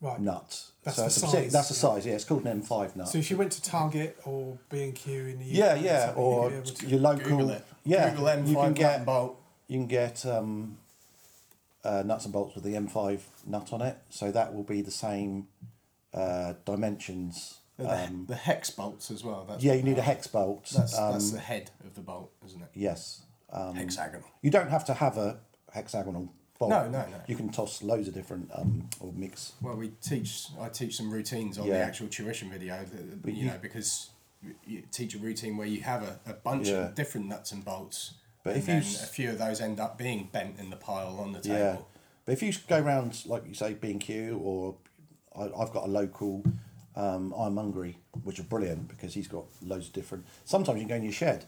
[0.00, 0.20] right?
[0.20, 0.62] nut.
[0.84, 1.94] That's so the it's a partic- size, That's the yeah.
[1.94, 2.06] size.
[2.06, 3.08] Yeah, it's called an M five nut.
[3.08, 6.12] So, if you went to Target or B and Q in the UK, yeah, yeah,
[6.16, 7.28] or you'd be able to- your local.
[7.28, 7.64] Google it.
[7.84, 9.40] Yeah, Google M5 you can nut get and bolt.
[9.68, 10.78] you can get um,
[11.86, 14.90] uh, nuts and bolts with the M5 nut on it, so that will be the
[14.90, 15.46] same
[16.12, 17.58] uh, dimensions.
[17.78, 19.44] The, Um, the hex bolts as well.
[19.48, 20.70] That's yeah, you need a hex bolt.
[20.74, 22.68] That's, um, that's the head of the bolt, isn't it?
[22.74, 23.22] yes.
[23.52, 24.26] Um, Hexagonal.
[24.42, 25.38] you don't have to have a
[25.72, 26.70] hexagonal bolt.
[26.70, 27.20] No, no, no.
[27.28, 29.52] You can toss loads of different um, or mix.
[29.62, 30.48] Well, we teach.
[30.60, 31.74] I teach some routines on Yeah.
[31.74, 32.84] the actual tuition video.
[32.84, 34.10] That, you, you- know, because
[34.66, 36.86] you teach a routine where you have a, a bunch Yeah.
[36.88, 38.14] of different nuts and bolts,
[38.46, 41.18] But and if you a few of those end up being bent in the pile
[41.18, 41.58] on the table.
[41.58, 41.76] Yeah,
[42.24, 44.76] but if you go around like you say B and Q or
[45.36, 46.44] I, I've got a local
[46.94, 50.26] um, ironmongery which are brilliant because he's got loads of different.
[50.44, 51.44] Sometimes you can go in your shed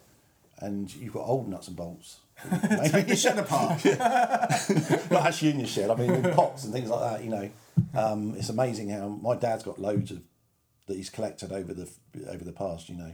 [0.58, 2.18] and you've got old nuts and bolts.
[2.86, 3.84] Take your shed apart.
[5.10, 5.90] Not actually in your shed.
[5.90, 7.24] I mean, in pots and things like that.
[7.24, 7.50] You know,
[7.94, 10.20] um, it's amazing how my dad's got loads of
[10.88, 11.88] that he's collected over the
[12.28, 12.88] over the past.
[12.88, 13.12] You know,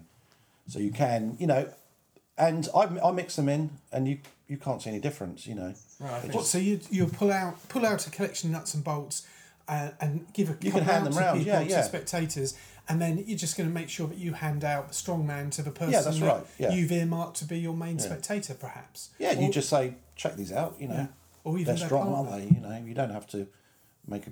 [0.69, 1.69] so you can you know,
[2.39, 4.19] and I I mix them in, and you
[4.49, 5.47] you can't see any difference.
[5.47, 8.57] You know, Right, It What, so you you pull out pull out a collection of
[8.57, 9.27] nuts and bolts,
[9.69, 11.83] uh, and give a You couple can hand out them to round, people, yeah, to
[11.85, 12.55] spectators,
[12.89, 15.51] and then you're just going to make sure that you hand out the strong man
[15.51, 16.73] to the person Yeah, that's that right, yeah.
[16.73, 19.11] you've earmarked to be your main spectator, perhaps.
[19.19, 20.77] yeah, you just say check these out.
[20.79, 21.07] You know, Yeah.
[21.45, 22.55] or even they're strong, aren't they?
[22.55, 23.47] You know, you don't have to
[24.07, 24.31] make a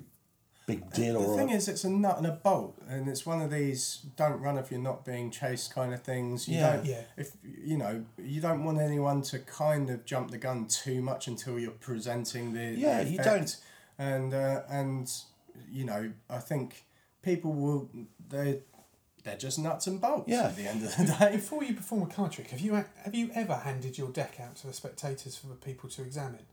[0.65, 3.25] big deal the or thing a, is, it's a nut and a bolt, and it's
[3.25, 6.47] one of these don't run if you're not being chased kind of things.
[6.47, 6.75] You Yeah.
[6.75, 7.01] don't, Yeah.
[7.17, 11.27] If you know, you don't want anyone to kind of jump the gun too much
[11.27, 13.57] until you're presenting the Yeah, the you don't-
[13.97, 15.11] And uh, and
[15.71, 16.85] you know, I think
[17.21, 17.89] people will
[18.29, 18.61] they.
[19.23, 20.47] They're just nuts and bolts Yeah.
[20.47, 21.31] at the end of the day.
[21.37, 24.55] Before you perform a card trick, have you have you ever handed your deck out
[24.57, 26.45] to the spectators for the people to examine?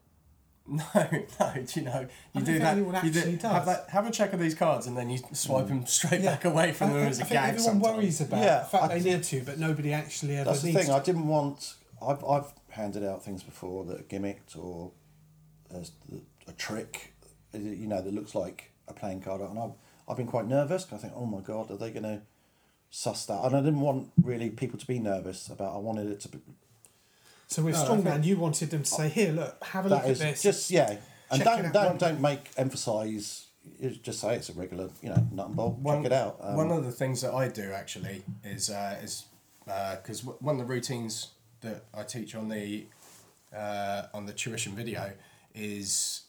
[0.70, 2.76] No, no, do you know, you don't do that.
[3.04, 5.64] You do, actually have, that, have a check of these cards and then you swipe
[5.64, 5.68] mm.
[5.68, 7.48] them straight back away from them I, as a I gag.
[7.54, 7.96] everyone sometimes.
[7.96, 10.62] worries about Yeah, the fact I they did- need to, but nobody actually ever That's
[10.62, 10.86] the needs thing.
[10.88, 10.94] to.
[10.94, 11.74] I didn't want.
[12.00, 14.92] I've I've handed out things before that are gimmicked or
[15.74, 17.14] as the- a trick,
[17.52, 19.72] you know, that looks like a playing card, and I've
[20.08, 20.84] I've been quite nervous.
[20.84, 22.22] 'cause I think, oh my god, are they going to
[22.90, 23.44] suss that?
[23.44, 25.74] And I didn't want really people to be nervous about.
[25.74, 26.38] I wanted it to be
[27.50, 30.10] So with No, Strongman, you wanted them to say, "Here, look, have a look that
[30.10, 30.98] at this." just yeah,
[31.30, 33.46] and don't don't don't make emphasize.
[34.02, 35.78] Just say it's a regular, you know, nut and bolt.
[35.78, 36.38] one, Check it out.
[36.40, 39.24] Um, one of the things that I do actually is uh, is
[39.64, 41.28] because w one of the routines
[41.60, 42.86] that I teach on the
[43.54, 45.12] uh, on the tuition video
[45.52, 46.22] is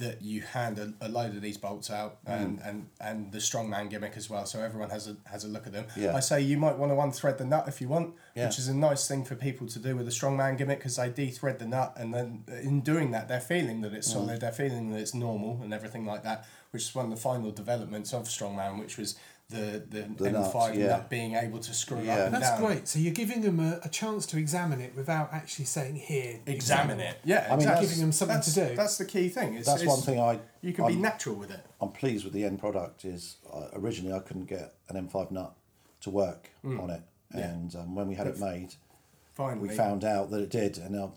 [0.00, 2.32] that you hand a, a load of these bolts out Mm.
[2.42, 5.66] and, and, and the strongman gimmick as well, so everyone has a has a look
[5.68, 5.86] at them.
[5.96, 6.16] Yeah.
[6.16, 8.46] I say you might want to unthread the nut if you want, Yeah.
[8.46, 11.08] which is a nice thing for people to do with a strongman gimmick because they
[11.10, 13.96] de-thread the nut and then in doing that they're feeling that Mm.
[13.96, 17.10] it's solid, they're feeling that it's normal and everything like that, which is one of
[17.12, 19.16] the final developments of strongman, which was
[19.50, 20.86] the the, The M5 nut, yeah.
[20.88, 22.12] nut being able to screw Yeah.
[22.18, 22.60] up and That's down.
[22.66, 22.86] great.
[22.88, 27.00] So you're giving them a, a chance to examine it without actually saying, "Here, Examine
[27.00, 27.16] it.
[27.24, 27.86] Yeah, I mean, exactly.
[27.86, 28.76] Giving them something to do.
[28.76, 29.54] That's the key thing.
[29.54, 31.60] It's, that's it's- one thing I You can be I'm- natural with it.
[31.80, 33.04] I'm pleased with the end product.
[33.06, 35.54] Is uh, originally I couldn't get an M5 nut
[36.02, 37.02] to work on it,
[37.34, 37.38] Mm.
[37.38, 37.50] Yeah.
[37.50, 38.74] and um, when we had it made,
[39.34, 39.68] Finally.
[39.68, 41.12] we found out that it did, and I'm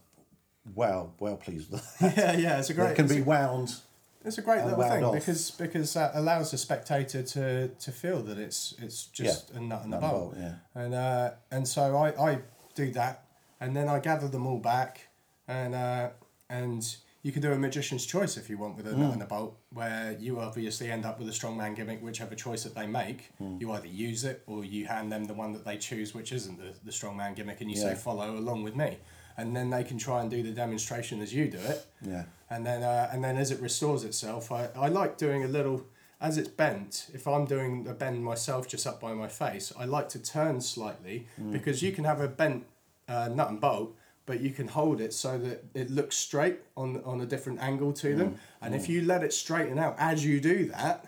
[0.73, 2.15] well, well pleased with that.
[2.17, 2.91] yeah, yeah, it's a great.
[2.91, 3.75] it can it's be a- wound.
[4.23, 5.13] It's a great little thing off.
[5.13, 9.83] because because that allows the spectator to, to feel that it's it's just a nut
[9.83, 10.33] and a Nut and bolt.
[10.33, 10.53] bolt, yeah.
[10.75, 12.39] And uh, and so I, I
[12.75, 13.25] do that
[13.59, 15.07] and then I gather them all back
[15.47, 16.09] and uh,
[16.49, 18.97] and you can do a magician's choice if you want with a Mm.
[18.99, 22.63] nut and a bolt where you obviously end up with a strongman gimmick whichever choice
[22.63, 23.59] that they make Mm.
[23.61, 26.57] you either use it or you hand them the one that they choose which isn't
[26.57, 27.89] the, the strongman gimmick and you Yeah.
[27.89, 28.97] say follow along with me
[29.37, 32.23] and then they can try and do the demonstration as you do it Yeah.
[32.51, 35.77] And then uh, and then as it restores itself, I, I like doing a little
[36.19, 37.07] as it's bent.
[37.13, 40.61] If I'm doing a bend myself just up by my face, I like to turn
[40.61, 41.51] slightly Mm.
[41.51, 42.61] because you can have a bent
[43.07, 43.89] uh, nut and bolt
[44.25, 47.91] but you can hold it so that it looks straight on on a different angle
[47.93, 48.17] to Mm.
[48.17, 48.35] them.
[48.61, 51.05] And if you let it straighten out as you do that,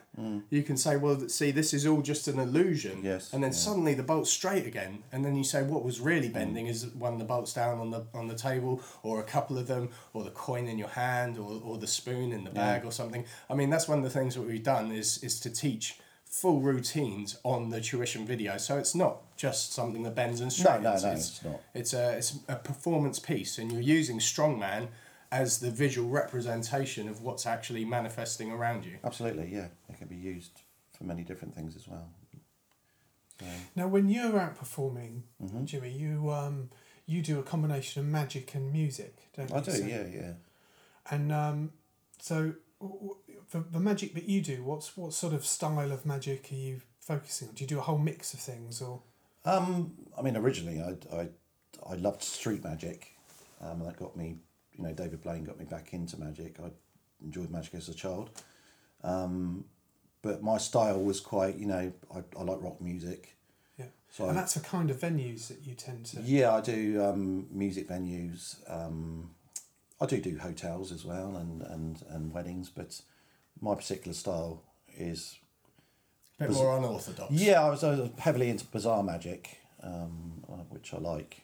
[0.50, 3.02] you can say, well, see, this is all just an illusion.
[3.04, 3.58] Yes, And then yeah.
[3.58, 6.34] suddenly the bolt's straight again, and then you say what was really Mm.
[6.34, 9.58] bending is one of the bolts down on the on the table, or a couple
[9.58, 12.84] of them, or the coin in your hand, or, or the spoon in the bag,
[12.86, 13.24] or something.
[13.50, 16.00] I mean, that's one of the things that we've done is is to teach
[16.34, 21.04] full routines on the tuition video, so it's not just something that bends and straightens.
[21.04, 21.62] no, no, it's, it's not.
[21.76, 24.88] It's a it's a performance piece, and you're using strongman
[25.32, 28.98] as the visual representation of what's actually manifesting around you.
[29.04, 29.68] Absolutely, yeah.
[29.90, 30.62] It can be used
[30.98, 32.08] for many different things as well.
[33.40, 35.66] So, Now, when you're out performing, Mm-hmm.
[35.66, 36.70] Jimmy, you um,
[37.06, 39.56] you do a combination of magic and music, don't you?
[39.56, 40.32] I do, So- yeah, yeah.
[41.12, 41.72] And um,
[42.20, 43.16] so, w- w-
[43.54, 46.82] the, the magic that you do, what's what sort of style of magic are you
[47.00, 47.54] focusing on?
[47.56, 49.02] Do you do a whole mix of things, or
[49.46, 51.30] Um, I mean, originally, I, I,
[51.90, 53.16] I loved street magic.
[53.62, 54.38] Um, that got me,
[54.74, 56.58] you know, David Blaine got me back into magic.
[56.60, 56.72] I
[57.24, 58.30] enjoyed magic as a child.
[59.04, 59.66] Um,
[60.22, 63.36] but my style was quite, you know, I, I like rock music.
[63.78, 63.86] yeah?
[64.10, 66.22] So and I- that's the kind of venues that you tend to.
[66.22, 68.58] Yeah, I do um, music venues.
[68.70, 69.32] Um,
[70.02, 73.02] I do do hotels as well and, and, and weddings, but
[73.62, 74.62] my particular style
[74.98, 75.38] is
[76.40, 77.32] A bit Was- more unorthodox.
[77.34, 77.62] yeah.
[77.66, 81.42] I was, I was heavily into bizarre magic, um, uh, which I like.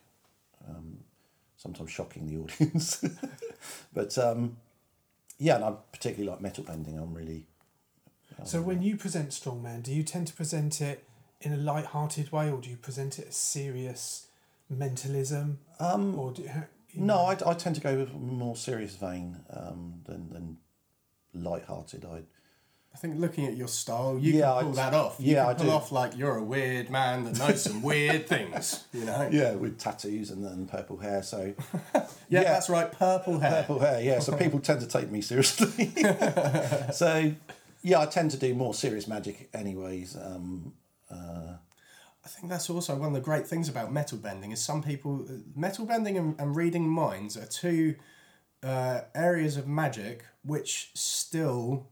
[0.67, 0.99] Um,
[1.57, 3.03] sometimes shocking the audience,
[3.93, 4.57] but um,
[5.37, 6.97] yeah, and I particularly like metal bending.
[6.97, 7.47] I'm really
[8.45, 11.03] So when you present Strongman, do you tend to present it
[11.41, 14.27] in a light-hearted way, or do you present it as serious
[14.69, 15.59] mentalism?
[15.79, 16.49] Um, or do you,
[16.91, 17.15] you no.
[17.15, 20.57] know- I, I tend to go with a more serious vein um, than than
[21.33, 22.05] light-hearted.
[22.05, 22.21] I
[22.91, 25.15] I think looking at your style, you Yeah, can pull I- that off.
[25.19, 25.71] You yeah, can I pull do.
[25.71, 28.83] off like you're a weird man that knows some weird things.
[28.91, 29.29] You know.
[29.31, 31.21] yeah with tattoos and then purple hair.
[31.21, 31.53] So
[31.93, 32.43] Yeah, Yeah.
[32.43, 32.91] that's right.
[32.91, 33.51] Purple hair.
[33.61, 34.01] purple hair.
[34.01, 35.93] Yeah, so people tend to take me seriously.
[36.91, 37.31] so
[37.83, 40.17] yeah, I tend to do more serious magic, anyways.
[40.17, 40.73] Um,
[41.11, 45.25] I think that's also one of the great things about metal bending is some people
[45.55, 47.95] metal bending and, and reading minds are two
[48.61, 51.87] uh, areas of magic which still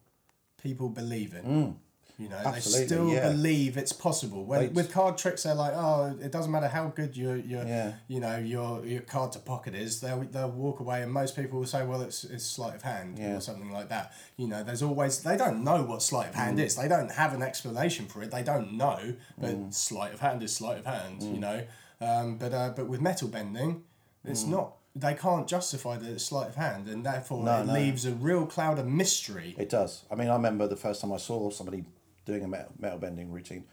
[0.62, 1.78] people believe in.
[2.20, 2.46] You know, Mm.
[2.56, 3.30] Absolutely, they still yeah.
[3.30, 4.44] believe it's possible.
[4.44, 7.94] When, with card tricks, they're like, oh, it doesn't matter how good your your Yeah.
[8.08, 10.02] you know your your card to pocket is.
[10.02, 13.20] They'll they'll walk away, and most people will say, well, it's it's sleight of hand
[13.20, 13.36] Yeah.
[13.38, 14.14] or something like that.
[14.36, 16.44] You know, there's always they don't know what sleight of Mm.
[16.46, 16.76] hand is.
[16.76, 18.32] They don't have an explanation for it.
[18.32, 19.00] They don't know,
[19.38, 19.72] but Mm.
[19.72, 21.22] sleight of hand is sleight of hand.
[21.22, 21.60] You know,
[22.02, 23.84] um, but uh, but with metal bending,
[24.26, 24.50] it's Mm.
[24.58, 24.74] not.
[25.00, 27.74] They can't justify the sleight of hand, and therefore No, it no.
[27.74, 29.56] leaves a real cloud of mystery.
[29.58, 30.04] It does.
[30.12, 31.86] I mean, I remember the first time I saw somebody
[32.26, 33.66] doing a metal, metal bending routine,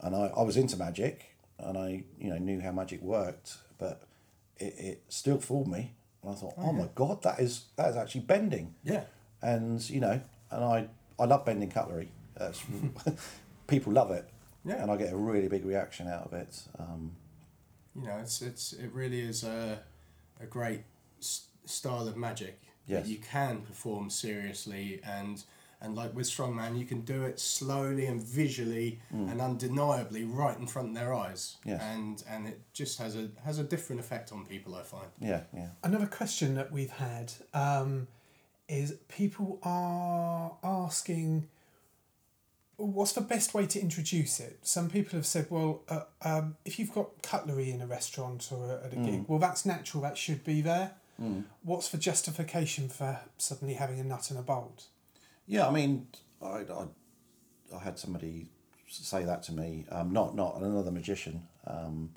[0.00, 4.02] and I, I was into magic, and I you know knew how magic worked, but
[4.56, 5.92] it, it still fooled me.
[6.22, 8.74] And I thought, oh, my god, that is that is actually bending.
[8.82, 9.04] Yeah.
[9.42, 12.08] And you know, and I I love bending cutlery.
[12.36, 12.62] That's
[13.66, 14.28] people love it.
[14.64, 14.80] Yeah.
[14.82, 16.62] And I get a really big reaction out of it.
[16.78, 17.12] Um,
[17.94, 19.78] you know, it's it's it really is a
[20.40, 20.82] a great
[21.20, 23.04] s- style of magic Yes.
[23.04, 25.42] that you can perform seriously and
[25.80, 30.66] and like with strongman you can do it slowly and visually and undeniably right in
[30.66, 31.80] front of their eyes Yes.
[31.82, 35.40] and and it just has a has a different effect on people i find yeah,
[35.54, 35.68] yeah.
[35.82, 38.06] Another question that we've had um,
[38.68, 41.48] is people are asking,
[42.76, 44.58] what's the best way to introduce it?
[44.62, 48.80] Some people have said, well, uh, um, if you've got cutlery in a restaurant or
[48.84, 50.92] at a gig, well, that's natural, that should be there.
[51.62, 54.86] What's the justification for suddenly having a nut and a bolt?
[55.46, 56.08] Yeah, I mean,
[56.42, 56.86] I, I,
[57.74, 58.48] I had somebody
[58.88, 59.86] say that to me.
[59.90, 61.46] Um, not not another magician.
[61.66, 62.10] Um,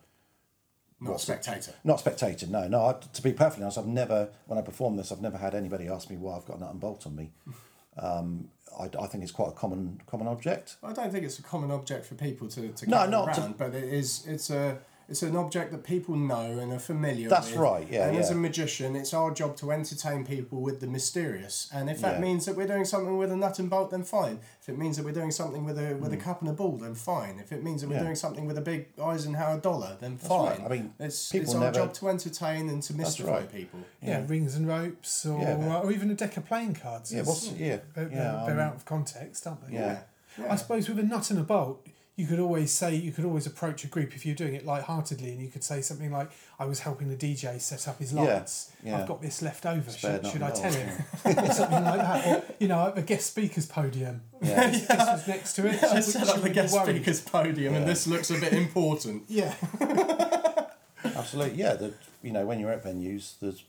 [1.00, 2.48] not a spectator not spectator.
[2.48, 2.86] No, no.
[2.88, 5.88] I, to be perfectly honest, I've never when I perform this, I've never had anybody
[5.88, 7.32] ask me why I've got a nut and bolt on me.
[8.00, 10.78] Um, I, I think it's quite a common common object.
[10.84, 13.58] i don't think it's a common object for people to, to No, not to- around
[13.58, 14.78] but it is it's a
[15.10, 17.60] it's an object that people know and are familiar with That's with.
[17.60, 21.70] right, yeah, And as a magician, it's our job to entertain people with the mysterious.
[21.74, 22.22] And if that Yeah.
[22.22, 24.40] means that we're doing something with a nut and bolt, then fine.
[24.62, 26.74] If it means that we're doing something with a with a cup and a ball,
[26.78, 27.40] then fine.
[27.40, 28.00] If it means that we're Mm.
[28.00, 28.04] Yeah.
[28.04, 30.58] doing something with a big Eisenhower dollar, then right.
[30.58, 30.66] fine.
[30.66, 33.52] I mean, it's people it's our never- job to entertain and to mystify right.
[33.52, 33.80] people.
[34.02, 37.14] Yeah, rings and ropes, or, Yeah, but- or even a deck of playing cards.
[37.14, 38.44] Yeah, what's yeah they're, yeah.
[38.46, 39.74] they're, they're um, out of context, aren't they?
[39.76, 40.00] yeah.
[40.38, 40.52] Yeah.
[40.54, 41.84] I suppose with a nut and a bolt,
[42.18, 45.32] you could always say you could always approach a group if you're doing it light-heartedly,
[45.32, 48.72] and you could say something like, "I was helping the DJ set up his lights.
[48.84, 48.98] yeah.
[49.00, 49.90] I've got this left over.
[49.90, 50.90] Spare Should, should I tell him?"
[51.24, 52.28] or something like that.
[52.28, 54.22] Or you know, a guest speakers podium.
[54.42, 54.70] Yeah.
[54.70, 55.84] This was next to it.
[55.84, 56.96] I should we- set up the guest worried?
[56.98, 59.24] speaker's podium, and this looks a bit important.
[59.30, 59.54] Yeah,
[61.04, 61.58] absolutely.
[61.60, 63.64] Yeah, the, you know, when you're at venues, there's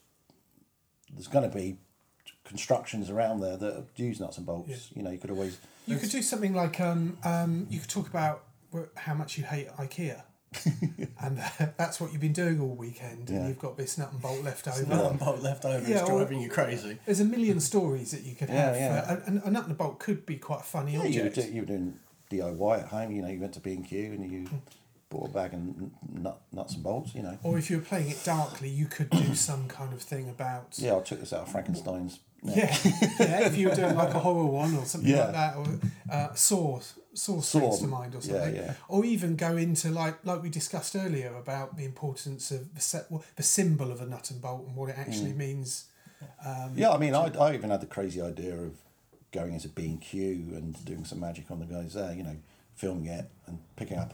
[1.13, 1.77] there's going to be
[2.45, 4.69] constructions around there that use nuts and bolts.
[4.71, 4.77] Yeah.
[4.97, 5.59] You know, you could always.
[5.89, 8.45] You could do something like um, um, you could talk about
[8.97, 10.23] how much you hate IKEA.
[11.23, 11.43] and
[11.77, 13.49] that's what you've been doing all weekend, and Yeah.
[13.49, 14.83] you've got this nut and bolt left over.
[14.87, 16.99] Nut and bolt left over Yeah, is or- driving you crazy.
[17.05, 18.77] There's a million stories that you could Yeah, have.
[18.77, 19.13] yeah.
[19.13, 21.27] Uh, and a nut and a bolt could be quite a funny Yeah, you were,
[21.29, 21.49] object.
[21.49, 21.99] do, you were doing
[22.31, 23.11] DIY at home.
[23.13, 24.49] You know, you went to B and Q and you
[25.11, 27.15] bought a bag and nut, nuts and bolts.
[27.15, 27.39] You know.
[27.43, 30.77] Or if you were playing it darkly, you could do some kind of thing about.
[30.79, 32.21] Yeah, I took this out of Frankenstein's.
[32.43, 32.77] Yeah,
[33.19, 33.41] yeah.
[33.49, 35.25] If you were doing like a horror one or something Yeah.
[35.25, 35.67] like that, or
[36.11, 36.81] uh, Saw,
[37.15, 38.75] Saw springs to mind or something, yeah.
[38.89, 43.07] or even go into like like we discussed earlier about the importance of the set,
[43.37, 45.87] the symbol of a nut and bolt and what it actually means.
[46.45, 48.73] Um, Yeah, I mean, I, I even had the crazy idea of
[49.33, 52.13] going into B and Q and doing some magic on the guys there.
[52.13, 52.37] You know,
[52.77, 54.13] filming it and picking up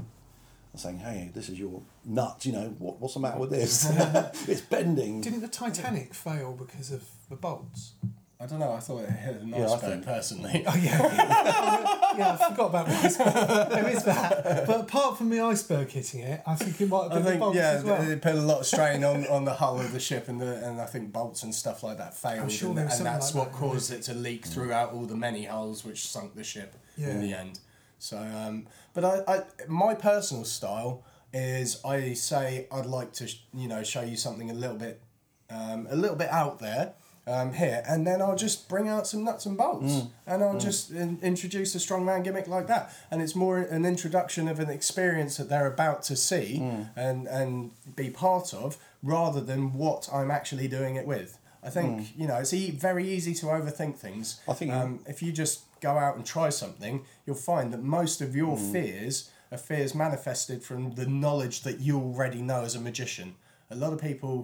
[0.74, 3.88] and saying, "Hey, this is your nuts." You know, what, what's the matter with this?
[4.48, 5.20] it's bending.
[5.20, 7.92] Didn't the Titanic fail because of the bolts?
[8.40, 8.72] I don't know.
[8.72, 10.64] I thought it hit an Yeah, iceberg think- personally.
[10.66, 11.00] Oh yeah,
[12.18, 12.36] yeah.
[12.40, 13.70] I forgot about the iceberg.
[13.70, 14.66] there is that.
[14.66, 17.30] But apart from the iceberg hitting it, I think it might have I been the
[17.30, 18.02] think bolts yeah, as well.
[18.02, 20.56] they put a lot of strain on, on the hull of the ship, and the
[20.66, 23.32] and I think bolts and stuff like that failed, sure and, there was and that's
[23.36, 26.44] like what that, caused it to leak throughout all the many hulls, which sunk the
[26.44, 27.10] ship Yeah.
[27.10, 27.60] in the end.
[28.04, 33.40] So, um, but I, I, my personal style is I say I'd like to sh-
[33.54, 35.00] you know show you something a little bit,
[35.48, 36.92] um, a little bit out there.
[37.26, 40.90] Um, here and then I'll just bring out some nuts and bolts and I'll just
[40.90, 45.38] in, introduce a strongman gimmick like that and it's more an introduction of an experience
[45.38, 46.58] that they're about to see
[46.96, 51.38] and and be part of rather than what I'm actually doing it with.
[51.62, 54.42] I think you know it's e- very easy to overthink things.
[54.46, 56.94] I think- um, if you just go out and try something,
[57.24, 58.72] you'll find that most of your Hmm.
[58.72, 59.14] fears
[59.52, 63.28] are fears manifested from the knowledge that you already know as a magician.
[63.70, 64.34] A lot of people,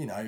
[0.00, 0.24] you know,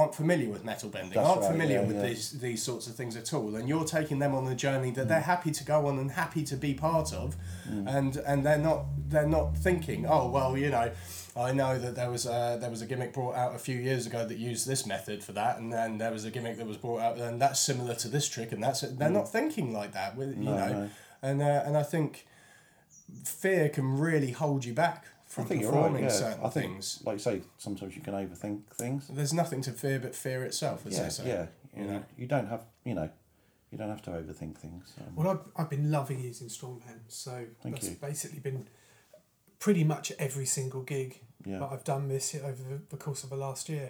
[0.00, 2.06] aren't familiar with metal bending, That's aren't right, familiar yeah, with yeah.
[2.08, 5.02] these these sorts of things at all, and you're taking them on a journey that
[5.04, 5.08] Hmm.
[5.10, 7.36] they're happy to go on and happy to be part of,
[7.68, 7.86] Hmm.
[7.96, 8.80] and and they're not
[9.12, 10.88] they're not thinking, oh well, you know.
[11.36, 14.06] I know that there was a, there was a gimmick brought out a few years
[14.06, 16.76] ago that used this method for that, and then there was a gimmick that was
[16.76, 20.16] brought out and that's similar to this trick, and that's they're not thinking like that.
[20.16, 20.90] You No, know, no.
[21.22, 22.26] and uh, and I think
[23.24, 26.10] fear can really hold you back from I from think you're performing right.
[26.12, 27.02] Yeah, certain I think, things.
[27.04, 29.08] like you say, sometimes you can overthink things.
[29.08, 31.28] There's nothing to fear but fear itself, as Yeah, they say.
[31.28, 31.46] yeah.
[31.76, 32.04] You know.
[32.16, 33.08] you don't have, you know,
[33.72, 34.92] you don't have to overthink things.
[35.00, 37.96] Um, Well, I've, I've been loving using Strongman, so Thank that's you.
[38.00, 38.64] basically been
[39.64, 41.10] pretty much every single gig
[41.46, 41.58] Yeah.
[41.60, 43.88] that I've done this over the, the course of the last year.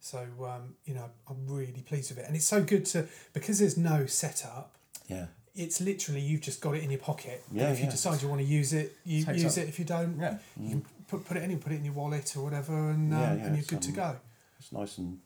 [0.00, 0.18] So
[0.52, 3.76] um, you know, I'm really pleased with it, and it's so good to because there's
[3.76, 4.74] no setup.
[5.08, 7.38] yeah, It's literally you've just got it in your pocket.
[7.52, 7.90] Yeah, and if you yeah.
[7.98, 9.68] decide you want to use it, you Takes use up- it.
[9.68, 10.38] If you don't, Yeah.
[10.58, 13.20] you can put, put it in, put it in your wallet or whatever, and um,
[13.20, 14.10] Yeah, yeah, and you're it's, good to um, go.
[14.58, 15.18] it's nice and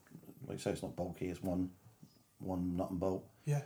[0.46, 1.27] like you say, it's not bulky.
[1.33, 1.70] It's one,
[2.38, 3.25] one nut and bolt.
[3.44, 3.62] Yeah.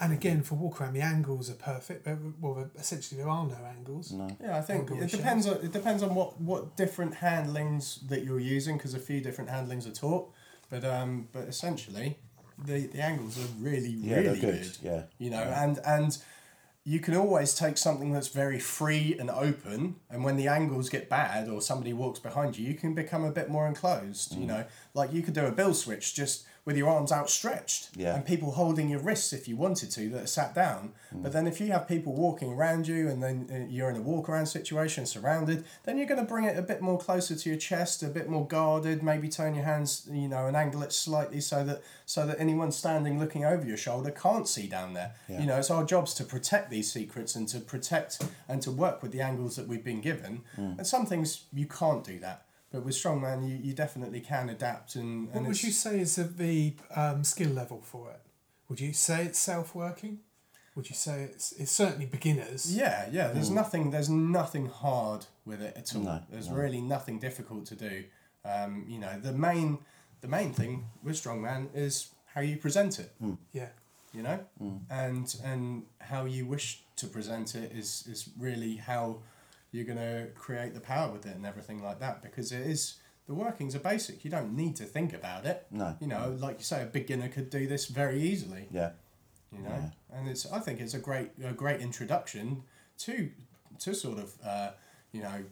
[0.00, 2.04] And again, for walk around, the angles are perfect.
[2.04, 4.12] But, well, essentially, there are no angles.
[4.12, 5.20] No, Yeah, I think Angle it shape.
[5.20, 9.20] depends on it depends on what, what different handlings that you're using because a few
[9.20, 10.30] different handlings are taught,
[10.70, 12.16] but um but essentially
[12.64, 14.62] the the angles are really yeah, really good.
[14.62, 14.76] good.
[14.82, 16.16] Yeah, You know, and and
[16.84, 21.08] you can always take something that's very free and open, and when the angles get
[21.10, 24.32] bad or somebody walks behind you, you can become a bit more enclosed.
[24.32, 24.40] Mm.
[24.40, 28.14] You know, like you could do a bill switch just with your arms outstretched, Yeah.
[28.14, 30.92] and people holding your wrists if you wanted to that are sat down.
[31.14, 31.22] Mm.
[31.22, 34.02] But then if you have people walking around you, and then uh, you're in a
[34.02, 37.48] walk around situation, surrounded, then you're going to bring it a bit more closer to
[37.48, 39.02] your chest, a bit more guarded.
[39.02, 42.70] Maybe turn your hands, you know, and angle it slightly so that so that anyone
[42.70, 45.14] standing looking over your shoulder can't see down there.
[45.26, 45.40] Yeah.
[45.40, 49.02] You know, it's our jobs to protect these secrets and to protect and to work
[49.02, 50.42] with the angles that we've been given.
[50.54, 50.72] Hmm.
[50.76, 52.42] And some things you can't do that.
[52.70, 56.16] But with strongman, you, you definitely can adapt and, and What would you say is
[56.16, 58.20] the, the um, skill level for it?
[58.68, 60.20] Would you say it's self working?
[60.74, 62.72] Would you say it's it's certainly beginners?
[62.72, 63.28] Yeah, yeah.
[63.28, 63.90] There's nothing.
[63.90, 66.02] There's nothing hard with it at all.
[66.02, 66.54] No, there's no.
[66.54, 68.04] really nothing difficult to do.
[68.44, 69.78] Um, you know, the main,
[70.20, 73.12] the main thing with strongman is how you present it.
[73.52, 73.70] Yeah.
[74.12, 74.38] You know,
[74.88, 79.18] and and how you wish to present it is is really how
[79.72, 82.22] you're gonna create the power with it and everything like that.
[82.22, 82.96] Because it is
[83.26, 84.24] the workings are basic.
[84.24, 85.66] You don't need to think about it.
[85.70, 85.94] No.
[86.00, 88.90] You know, like you say, a beginner could do this very easily yeah,
[89.52, 92.62] you know and it's i think it's a great a great introduction
[92.98, 93.30] to
[93.78, 94.70] to sort of uh,
[95.12, 95.44] you know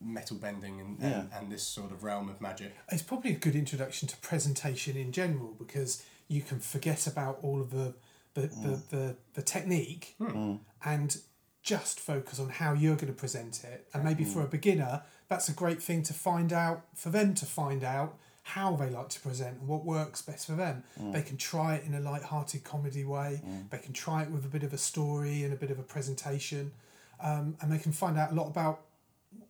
[0.00, 1.38] metal bending and, and, Yeah.
[1.38, 5.12] and this sort of realm of magic It's probably a good introduction to presentation in
[5.12, 7.94] general because you can forget about all of the
[8.34, 8.88] the, the, mm.
[8.90, 10.26] the, the technique hmm.
[10.26, 10.58] mm.
[10.84, 11.16] and
[11.64, 13.88] just focus on how you're going to present it.
[13.92, 17.46] And maybe for a beginner, that's a great thing to find out for them to
[17.46, 20.84] find out how they like to present and what works best for them.
[20.98, 23.40] They can try it in a light-hearted comedy way.
[23.70, 25.82] They can try it with a bit of a story and a bit of a
[25.82, 26.72] presentation,
[27.22, 28.82] um, and they can find out a lot about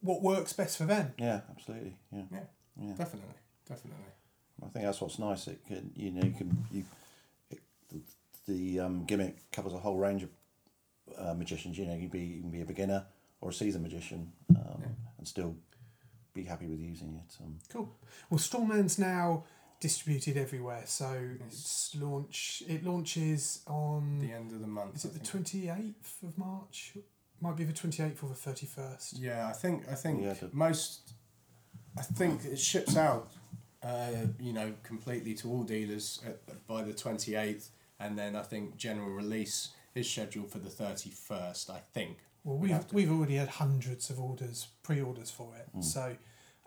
[0.00, 1.12] what works best for them.
[1.18, 1.96] Yeah, absolutely.
[2.12, 2.22] Yeah.
[2.30, 2.38] Yeah,
[2.80, 2.94] Yeah.
[2.94, 3.34] definitely,
[3.68, 4.04] definitely.
[4.64, 5.48] I think that's what's nice.
[5.48, 6.84] It can, you know, you can you,
[7.50, 7.60] it,
[8.46, 10.30] the um, gimmick covers a whole range of
[11.18, 11.78] uh, magicians.
[11.78, 13.07] You know, you can be you can be a beginner
[13.40, 14.88] or a seasoned magician, um, Yeah.
[15.18, 15.57] and still
[16.32, 17.36] be happy with using it.
[17.42, 17.94] Um, Cool.
[18.30, 19.44] Well, Strongman's now
[19.80, 22.62] distributed everywhere, so it's launch.
[22.68, 24.18] It launches on.
[24.20, 24.96] The end of the month.
[24.96, 25.30] Is I it the think.
[25.30, 26.96] twenty eighth of March?
[27.40, 29.18] Might be the twenty eighth or the thirty first.
[29.18, 31.12] Yeah, I think I think Yeah, the- most.
[31.96, 33.30] I think it ships out,
[33.80, 38.42] uh, you know, completely to all dealers at, by the twenty eighth, and then I
[38.42, 41.70] think general release is scheduled for the thirty first.
[41.70, 42.18] I think.
[42.42, 45.78] Well, We we've have to- we've already had hundreds of orders, pre-orders for Hmm.
[45.78, 45.82] it.
[45.84, 46.16] So,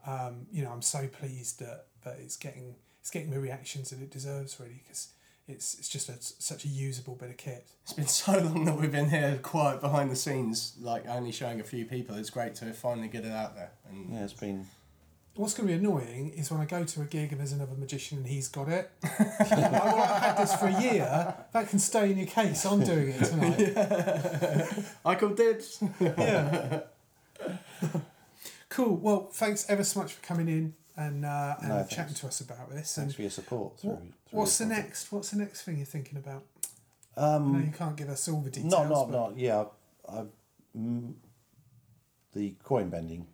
[0.05, 4.01] um, you know, I'm so pleased that, that it's getting it's getting the reactions that
[4.01, 5.09] it deserves, really, because
[5.47, 7.67] it's it's just a, such a usable bit of kit.
[7.84, 11.59] It's been so long that we've been here quiet behind the scenes, like only showing
[11.61, 12.15] a few people.
[12.17, 13.71] It's great to finally get it out there.
[13.89, 14.65] And yeah, it's been
[15.38, 17.75] What's going to be annoying is when I go to a gig and there's another
[17.77, 18.89] magician and he's got it.
[19.03, 21.35] like, well, I've had this for a year.
[21.53, 22.65] That can stay in your case.
[22.65, 24.85] I'm doing it tonight.
[25.05, 25.81] I called dibs.
[26.01, 26.81] yeah.
[28.69, 28.95] cool.
[28.97, 32.41] Well, thanks ever so much for coming in and uh, and No, chatting to us
[32.41, 32.95] about this.
[32.95, 33.79] thanks And for your support.
[33.79, 34.85] Through, what, through what's the project.
[34.88, 35.11] next?
[35.11, 36.43] What's the next thing you're thinking about?
[37.15, 38.71] I Um, you can't give us all the details.
[38.71, 39.65] no, but not yeah.
[40.09, 40.23] I,
[40.77, 41.13] mm,
[42.33, 43.27] the coin bending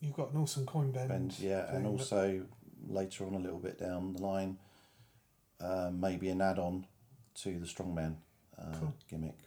[0.00, 1.08] You've got an awesome coin bend.
[1.08, 2.02] bend, yeah, and doing that.
[2.02, 2.42] also
[2.88, 4.58] later on a little bit down the line,
[5.60, 6.86] uh, maybe an add-on
[7.42, 8.14] to the strongman
[8.58, 8.94] uh, Cool.
[9.10, 9.38] gimmick.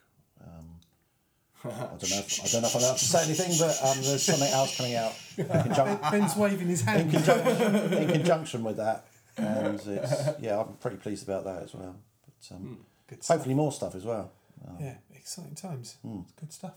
[0.43, 0.79] Um,
[1.63, 2.17] I don't know.
[2.19, 4.75] If, I don't know if I'm allowed to say anything, but um, there's something else
[4.77, 7.11] coming out in, conjunc- Ben's waving his in, hand.
[7.11, 9.05] conjunction, in conjunction with that,
[9.37, 11.95] and it's yeah, I'm pretty pleased about that as well.
[12.25, 13.37] But um, Good stuff.
[13.37, 14.31] hopefully more stuff as well.
[14.67, 15.97] Um, Yeah, exciting times.
[16.01, 16.19] Hmm.
[16.23, 16.73] It's good stuff.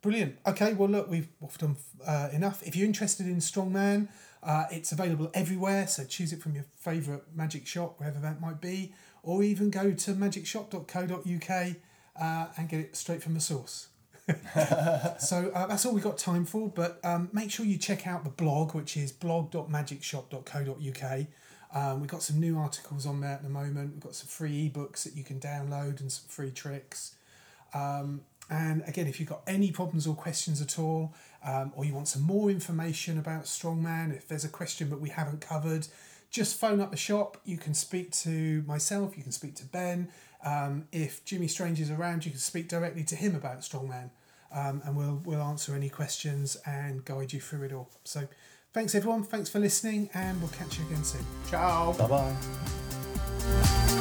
[0.00, 0.38] Brilliant.
[0.46, 1.28] Okay, well, look, we've
[1.62, 2.62] on uh, enough.
[2.62, 4.08] If you're interested in Strongman,
[4.42, 5.88] uh, it's available everywhere.
[5.88, 9.90] So choose it from your favourite magic shop, wherever that might be, or even go
[9.92, 11.76] to magicshop.co.uk
[12.20, 13.88] uh, and get it straight from the source.
[15.18, 18.22] so uh, that's all we've got time for, but um, make sure you check out
[18.24, 21.26] the blog, which is blog.magicshop.co.uk.
[21.74, 23.94] Um, we've got some new articles on there at the moment.
[23.94, 27.14] We've got some free ebooks that you can download and some free tricks.
[27.74, 31.94] Um, and again, if you've got any problems or questions at all, um, or you
[31.94, 35.86] want some more information about Strongman, if there's a question that we haven't covered,
[36.30, 37.38] just phone up the shop.
[37.44, 40.08] You can speak to myself, you can speak to Ben.
[40.44, 44.10] Um, if Jimmy Strange is around, you can speak directly to him about Strongman,
[44.52, 47.90] um, and we'll we'll answer any questions and guide you through it all.
[48.04, 48.28] So,
[48.72, 51.24] thanks everyone, thanks for listening, and we'll catch you again soon.
[51.50, 51.92] Ciao.
[51.92, 53.94] Bye bye.